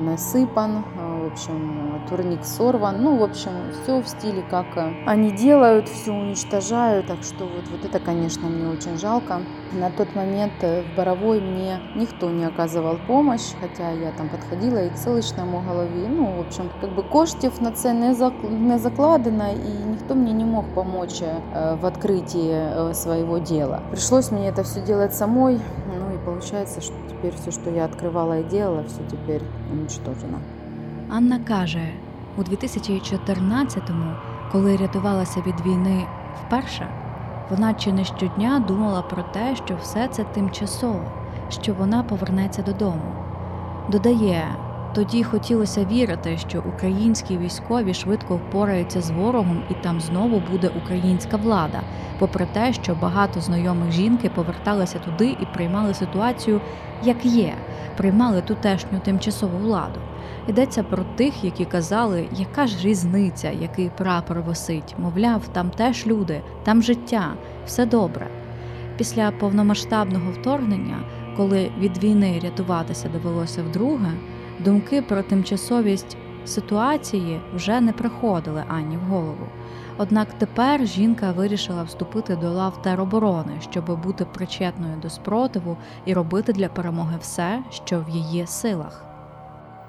насыпан, 0.00 0.84
в 1.26 1.32
общем, 1.32 2.02
турник 2.08 2.44
сорван. 2.44 3.02
Ну, 3.02 3.16
в 3.16 3.22
общем, 3.22 3.50
все 3.82 4.00
в 4.00 4.08
стиле, 4.08 4.42
как 4.48 4.66
э, 4.76 4.92
они 5.06 5.32
делают, 5.32 5.88
все 5.88 6.12
уничтожают. 6.12 7.06
Так 7.06 7.22
что 7.22 7.44
вот, 7.44 7.64
вот 7.70 7.84
это, 7.84 7.98
конечно, 7.98 8.48
мне 8.48 8.68
очень 8.68 8.96
жалко. 8.96 9.40
На 9.72 9.90
тот 9.90 10.14
момент 10.14 10.52
э, 10.60 10.82
в 10.82 10.96
Боровой 10.96 11.40
мне 11.40 11.80
никто 11.96 12.30
не 12.30 12.44
оказывал 12.44 12.98
помощь, 13.06 13.54
хотя 13.60 13.90
я 13.90 14.12
там 14.12 14.28
подходила 14.28 14.84
и 14.84 14.90
к 14.90 14.96
селищному 14.96 15.62
голові. 15.68 16.08
Ну, 16.08 16.32
в 16.36 16.40
общем, 16.40 16.70
как 16.80 16.90
бы 16.96 17.02
коштів 17.08 17.52
на 17.60 17.70
це 17.70 17.92
не 18.50 18.78
закладено, 18.78 19.48
и 19.50 19.90
никто 19.90 20.14
мне 20.14 20.32
не 20.32 20.44
мог 20.44 20.64
помочь 20.74 21.22
э, 21.22 21.74
в 21.80 21.86
открытии 21.86 22.94
своего 22.94 23.38
дела. 23.38 23.80
Пришлось 23.90 24.32
мне 24.32 24.48
это 24.48 24.62
все 24.62 24.80
делать 24.80 25.14
самой, 25.14 25.60
ну 25.86 26.14
и 26.14 26.18
получается, 26.24 26.80
что 26.80 26.94
теперь 27.08 27.34
все, 27.34 27.50
что 27.50 27.70
я 27.70 27.84
открывала 27.84 28.40
и 28.40 28.44
делала, 28.44 28.84
все 28.84 29.02
теперь 29.10 29.42
уничтожено. 29.72 30.38
Анна 31.08 31.38
каже, 31.38 31.88
у 32.36 32.42
2014-му, 32.42 34.12
коли 34.52 34.76
рятувалася 34.76 35.40
від 35.40 35.60
війни 35.60 36.06
вперше, 36.34 36.88
вона 37.50 37.74
чи 37.74 37.92
не 37.92 38.04
щодня 38.04 38.64
думала 38.68 39.02
про 39.02 39.22
те, 39.22 39.56
що 39.56 39.76
все 39.76 40.08
це 40.08 40.24
тимчасово, 40.24 41.12
що 41.48 41.74
вона 41.74 42.02
повернеться 42.02 42.62
додому. 42.62 43.12
Додає, 43.88 44.44
тоді 44.96 45.24
хотілося 45.24 45.84
вірити, 45.84 46.38
що 46.38 46.62
українські 46.74 47.38
військові 47.38 47.94
швидко 47.94 48.36
впораються 48.36 49.00
з 49.00 49.10
ворогом 49.10 49.62
і 49.70 49.74
там 49.74 50.00
знову 50.00 50.42
буде 50.50 50.70
українська 50.84 51.36
влада, 51.36 51.80
попри 52.18 52.46
те, 52.52 52.72
що 52.72 52.94
багато 52.94 53.40
знайомих 53.40 53.92
жінки 53.92 54.30
поверталися 54.34 54.98
туди 54.98 55.36
і 55.40 55.46
приймали 55.54 55.94
ситуацію, 55.94 56.60
як 57.02 57.26
є, 57.26 57.54
приймали 57.96 58.42
тутешню 58.42 58.98
тимчасову 59.04 59.58
владу. 59.58 60.00
Йдеться 60.48 60.82
про 60.82 61.04
тих, 61.16 61.44
які 61.44 61.64
казали, 61.64 62.28
яка 62.32 62.66
ж 62.66 62.76
різниця, 62.82 63.50
який 63.50 63.90
прапор 63.96 64.40
висить, 64.40 64.94
мовляв, 64.98 65.48
там 65.48 65.70
теж 65.70 66.06
люди, 66.06 66.40
там 66.64 66.82
життя, 66.82 67.34
все 67.66 67.86
добре. 67.86 68.26
Після 68.96 69.30
повномасштабного 69.30 70.30
вторгнення, 70.30 70.98
коли 71.36 71.70
від 71.78 72.04
війни 72.04 72.40
рятуватися 72.44 73.08
довелося 73.08 73.62
вдруге, 73.62 74.10
думки 74.59 75.01
про 75.01 75.23
тимчасовість 75.23 76.17
ситуації 76.45 77.41
вже 77.55 77.81
не 77.81 77.91
приходили 77.91 78.63
ані 78.67 78.97
в 78.97 78.99
голову. 78.99 79.47
Однак 79.97 80.27
тепер 80.37 80.85
жінка 80.85 81.31
вирішила 81.31 81.83
вступити 81.83 82.35
до 82.35 82.49
лав 82.49 82.81
тероборони, 82.81 83.53
щоб 83.59 84.01
бути 84.03 84.25
причетною 84.25 84.95
до 85.01 85.09
спротиву 85.09 85.77
і 86.05 86.13
робити 86.13 86.53
для 86.53 86.69
перемоги 86.69 87.15
все, 87.21 87.63
що 87.69 88.05
в 88.07 88.09
її 88.09 88.47
силах. 88.47 89.05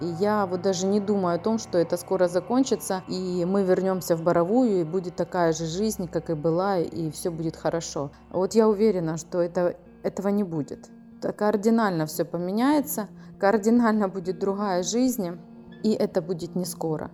И 0.02 0.06
я 0.20 0.46
вот 0.46 0.62
даже 0.62 0.86
не 0.86 1.00
думаю 1.00 1.36
о 1.36 1.38
том, 1.38 1.58
что 1.58 1.78
это 1.78 1.96
скоро 1.96 2.26
закончится, 2.26 3.02
и 3.08 3.44
мы 3.44 3.62
вернемся 3.62 4.16
в 4.16 4.22
Боровую, 4.22 4.80
и 4.80 4.84
будет 4.84 5.14
такая 5.14 5.52
же 5.52 5.66
жизнь, 5.66 6.08
как 6.08 6.28
и 6.28 6.34
была, 6.34 6.78
и 6.78 7.08
все 7.10 7.30
будет 7.30 7.56
хорошо. 7.56 8.10
Вот 8.30 8.54
я 8.56 8.66
уверена, 8.66 9.16
что 9.16 9.40
это, 9.40 9.76
этого 10.02 10.28
не 10.28 10.42
будет. 10.42 10.90
Это 11.18 11.32
кардинально 11.32 12.06
все 12.06 12.24
поменяется, 12.24 13.06
Кардинально 13.39 14.07
будет 14.07 14.39
другая 14.39 14.83
жизнь, 14.83 15.37
и 15.83 15.91
это 15.93 16.21
будет 16.21 16.55
не 16.55 16.65
скоро. 16.65 17.11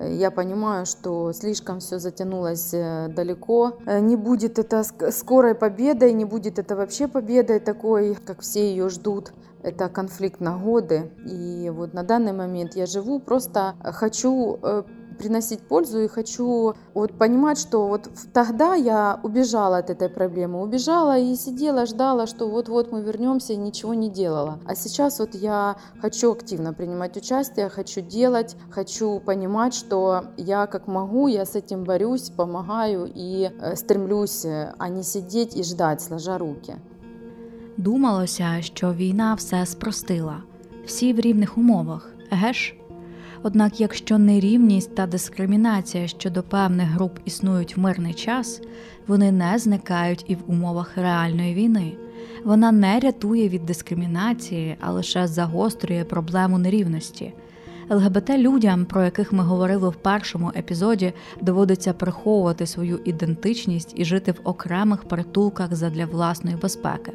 Я 0.00 0.32
понимаю, 0.32 0.86
что 0.86 1.32
слишком 1.32 1.78
все 1.78 1.98
затянулось 2.00 2.74
э, 2.74 3.08
далеко. 3.08 3.78
Э, 3.86 4.00
не 4.00 4.16
будет 4.16 4.58
это 4.58 4.82
скорой 5.12 5.54
победой, 5.54 6.12
не 6.12 6.24
будет 6.24 6.58
это 6.58 6.74
вообще 6.74 7.06
победой 7.06 7.60
такой, 7.60 8.16
как 8.16 8.40
все 8.40 8.70
ее 8.70 8.88
ждут. 8.88 9.32
Это 9.62 9.88
конфликт 9.88 10.40
на 10.40 10.58
годы. 10.58 11.12
И 11.24 11.70
вот 11.72 11.94
на 11.94 12.02
данный 12.02 12.32
момент 12.32 12.74
я 12.74 12.86
живу, 12.86 13.20
просто 13.20 13.76
хочу 13.82 14.58
э, 14.60 14.82
приносить 15.19 15.59
пользу 15.59 15.99
и 15.99 16.07
хочу 16.07 16.73
вот 16.93 17.17
понимать, 17.17 17.59
что 17.59 17.87
вот 17.87 18.09
тогда 18.33 18.73
я 18.73 19.19
убежала 19.21 19.77
от 19.77 19.89
этой 19.89 20.09
проблемы, 20.09 20.61
убежала 20.61 21.19
и 21.19 21.35
сидела, 21.35 21.85
ждала, 21.85 22.25
что 22.25 22.49
вот-вот 22.49 22.91
мы 22.91 23.01
вернемся 23.01 23.53
и 23.53 23.57
ничего 23.57 23.93
не 23.93 24.09
делала. 24.09 24.59
А 24.65 24.75
сейчас 24.75 25.19
вот 25.19 25.35
я 25.35 25.75
хочу 26.01 26.31
активно 26.31 26.73
принимать 26.73 27.17
участие, 27.17 27.69
хочу 27.69 28.01
делать, 28.01 28.55
хочу 28.71 29.19
понимать, 29.19 29.73
что 29.73 30.23
я 30.37 30.65
как 30.67 30.87
могу, 30.87 31.27
я 31.27 31.45
с 31.45 31.55
этим 31.55 31.83
борюсь, 31.83 32.29
помогаю 32.29 33.11
и 33.13 33.51
э, 33.51 33.75
стремлюсь, 33.75 34.45
э, 34.45 34.73
а 34.77 34.89
не 34.89 35.03
сидеть 35.03 35.55
и 35.55 35.63
ждать, 35.63 36.01
сложа 36.01 36.37
руки. 36.37 36.75
Думалося, 37.77 38.57
що 38.61 38.93
війна 38.93 39.33
все 39.33 39.65
спростила, 39.65 40.43
всі 40.85 41.13
в 41.13 41.19
рівних 41.19 41.57
умовах, 41.57 42.13
еге 42.31 42.53
ж? 42.53 42.75
Однак, 43.46 43.80
якщо 43.80 44.18
нерівність 44.18 44.94
та 44.94 45.06
дискримінація 45.06 46.08
щодо 46.08 46.42
певних 46.42 46.88
груп 46.88 47.18
існують 47.24 47.76
в 47.76 47.80
мирний 47.80 48.14
час, 48.14 48.60
вони 49.06 49.32
не 49.32 49.58
зникають 49.58 50.24
і 50.28 50.34
в 50.34 50.38
умовах 50.46 50.96
реальної 50.96 51.54
війни. 51.54 51.92
Вона 52.44 52.72
не 52.72 53.00
рятує 53.00 53.48
від 53.48 53.66
дискримінації, 53.66 54.76
а 54.80 54.92
лише 54.92 55.26
загострює 55.26 56.04
проблему 56.04 56.58
нерівності. 56.58 57.32
ЛГБТ 57.90 58.30
людям, 58.30 58.84
про 58.84 59.04
яких 59.04 59.32
ми 59.32 59.44
говорили 59.44 59.88
в 59.88 59.94
першому 59.94 60.52
епізоді, 60.56 61.12
доводиться 61.40 61.92
приховувати 61.92 62.66
свою 62.66 63.00
ідентичність 63.04 63.92
і 63.96 64.04
жити 64.04 64.32
в 64.32 64.40
окремих 64.44 65.04
притулках 65.04 65.74
задля 65.74 66.06
власної 66.06 66.56
безпеки. 66.56 67.12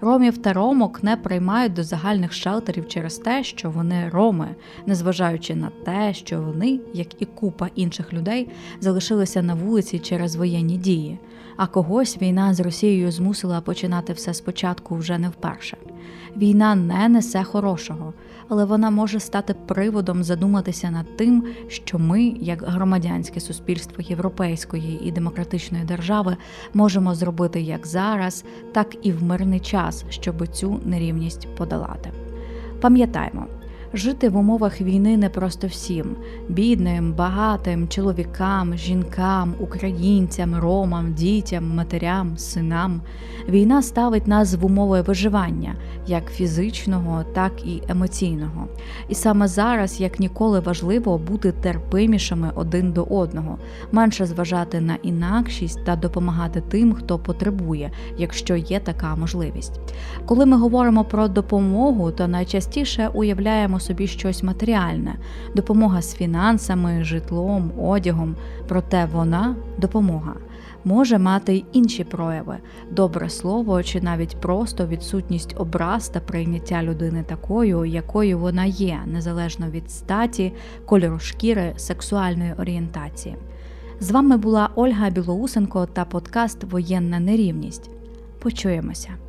Ромів 0.00 0.38
та 0.38 0.52
ромок 0.52 1.02
не 1.02 1.16
приймають 1.16 1.72
до 1.72 1.82
загальних 1.82 2.32
шелтерів 2.32 2.88
через 2.88 3.18
те, 3.18 3.44
що 3.44 3.70
вони 3.70 4.08
роми, 4.08 4.48
незважаючи 4.86 5.54
на 5.54 5.70
те, 5.84 6.14
що 6.14 6.42
вони, 6.42 6.80
як 6.94 7.22
і 7.22 7.24
купа 7.24 7.68
інших 7.74 8.12
людей, 8.12 8.48
залишилися 8.80 9.42
на 9.42 9.54
вулиці 9.54 9.98
через 9.98 10.36
воєнні 10.36 10.76
дії. 10.76 11.18
А 11.58 11.66
когось 11.66 12.18
війна 12.22 12.54
з 12.54 12.60
Росією 12.60 13.12
змусила 13.12 13.60
починати 13.60 14.12
все 14.12 14.34
спочатку 14.34 14.96
вже 14.96 15.18
не 15.18 15.28
вперше. 15.28 15.76
Війна 16.36 16.74
не 16.74 17.08
несе 17.08 17.44
хорошого, 17.44 18.14
але 18.48 18.64
вона 18.64 18.90
може 18.90 19.20
стати 19.20 19.54
приводом 19.54 20.24
задуматися 20.24 20.90
над 20.90 21.16
тим, 21.16 21.44
що 21.68 21.98
ми, 21.98 22.22
як 22.22 22.62
громадянське 22.62 23.40
суспільство 23.40 24.04
європейської 24.08 25.00
і 25.04 25.12
демократичної 25.12 25.84
держави, 25.84 26.36
можемо 26.74 27.14
зробити 27.14 27.60
як 27.60 27.86
зараз, 27.86 28.44
так 28.72 28.96
і 29.02 29.12
в 29.12 29.22
мирний 29.22 29.60
час, 29.60 30.04
щоб 30.08 30.46
цю 30.46 30.80
нерівність 30.84 31.48
подолати. 31.56 32.12
Пам'ятаймо, 32.80 33.46
жити 33.94 34.28
в 34.28 34.36
умовах 34.36 34.80
війни 34.80 35.16
не 35.16 35.28
просто 35.28 35.66
всім 35.66 36.16
бідним, 36.48 37.12
багатим, 37.12 37.88
чоловікам, 37.88 38.76
жінкам, 38.76 39.54
українцям, 39.60 40.56
ромам, 40.56 41.14
дітям, 41.14 41.74
матерям, 41.74 42.38
синам. 42.38 43.00
Війна 43.48 43.82
ставить 43.82 44.26
нас 44.26 44.54
в 44.54 44.64
умови 44.64 45.00
виживання, 45.00 45.74
як 46.06 46.32
фізичного, 46.32 47.24
так 47.34 47.66
і 47.66 47.82
емоційного. 47.88 48.68
І 49.08 49.14
саме 49.14 49.48
зараз, 49.48 50.00
як 50.00 50.20
ніколи, 50.20 50.60
важливо 50.60 51.18
бути 51.18 51.52
терпимішими 51.52 52.50
один 52.54 52.92
до 52.92 53.02
одного, 53.02 53.58
менше 53.92 54.26
зважати 54.26 54.80
на 54.80 54.94
інакшість 55.02 55.84
та 55.84 55.96
допомагати 55.96 56.62
тим, 56.68 56.92
хто 56.92 57.18
потребує, 57.18 57.90
якщо 58.18 58.56
є 58.56 58.80
така 58.80 59.16
можливість. 59.16 59.80
Коли 60.26 60.46
ми 60.46 60.56
говоримо 60.56 61.04
про 61.04 61.28
допомогу, 61.28 62.10
то 62.10 62.28
найчастіше 62.28 63.08
уявляємо 63.14 63.77
собі 63.80 64.06
щось 64.06 64.42
матеріальне, 64.42 65.14
допомога 65.56 66.02
з 66.02 66.14
фінансами, 66.14 67.04
житлом, 67.04 67.72
одягом. 67.78 68.36
Проте 68.68 69.08
вона 69.12 69.56
допомога. 69.78 70.34
Може 70.84 71.18
мати 71.18 71.54
й 71.54 71.64
інші 71.72 72.04
прояви 72.04 72.56
добре 72.90 73.30
слово 73.30 73.82
чи 73.82 74.00
навіть 74.00 74.40
просто 74.40 74.86
відсутність 74.86 75.54
образ 75.58 76.08
та 76.08 76.20
прийняття 76.20 76.82
людини 76.82 77.24
такою, 77.28 77.84
якою 77.84 78.38
вона 78.38 78.64
є, 78.64 78.98
незалежно 79.06 79.70
від 79.70 79.90
статі, 79.90 80.52
кольору 80.86 81.18
шкіри, 81.18 81.72
сексуальної 81.76 82.52
орієнтації. 82.58 83.36
З 84.00 84.10
вами 84.10 84.36
була 84.36 84.70
Ольга 84.74 85.10
Білоусенко 85.10 85.86
та 85.86 86.04
подкаст 86.04 86.64
Воєнна 86.64 87.20
нерівність. 87.20 87.90
Почуємося. 88.38 89.27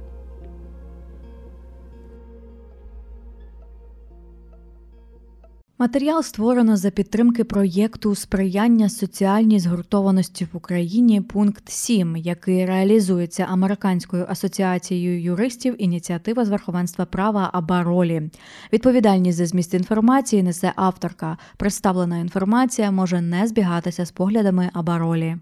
Матеріал 5.82 6.24
створено 6.24 6.78
за 6.78 6.90
підтримки 6.90 7.44
проєкту 7.44 8.16
сприяння 8.16 8.90
соціальній 8.90 9.60
згуртованості 9.60 10.46
в 10.46 10.58
Україні 10.58 11.22
пункт 11.22 11.70
7, 11.70 12.16
який 12.18 12.66
реалізується 12.66 13.48
Американською 13.50 14.26
асоціацією 14.30 15.22
юристів 15.22 15.76
ініціатива 15.84 16.46
з 16.46 16.50
верховенства 16.50 17.06
права 17.06 17.50
Абаролі. 17.54 18.30
Відповідальність 18.74 19.38
за 19.38 19.46
зміст 19.46 19.74
інформації 19.74 20.44
несе 20.44 20.74
авторка. 20.76 21.38
Представлена 21.58 22.18
інформація 22.18 22.92
може 22.92 23.22
не 23.22 23.48
збігатися 23.48 24.06
з 24.06 24.12
поглядами 24.12 24.70
Абаролі. 24.74 25.38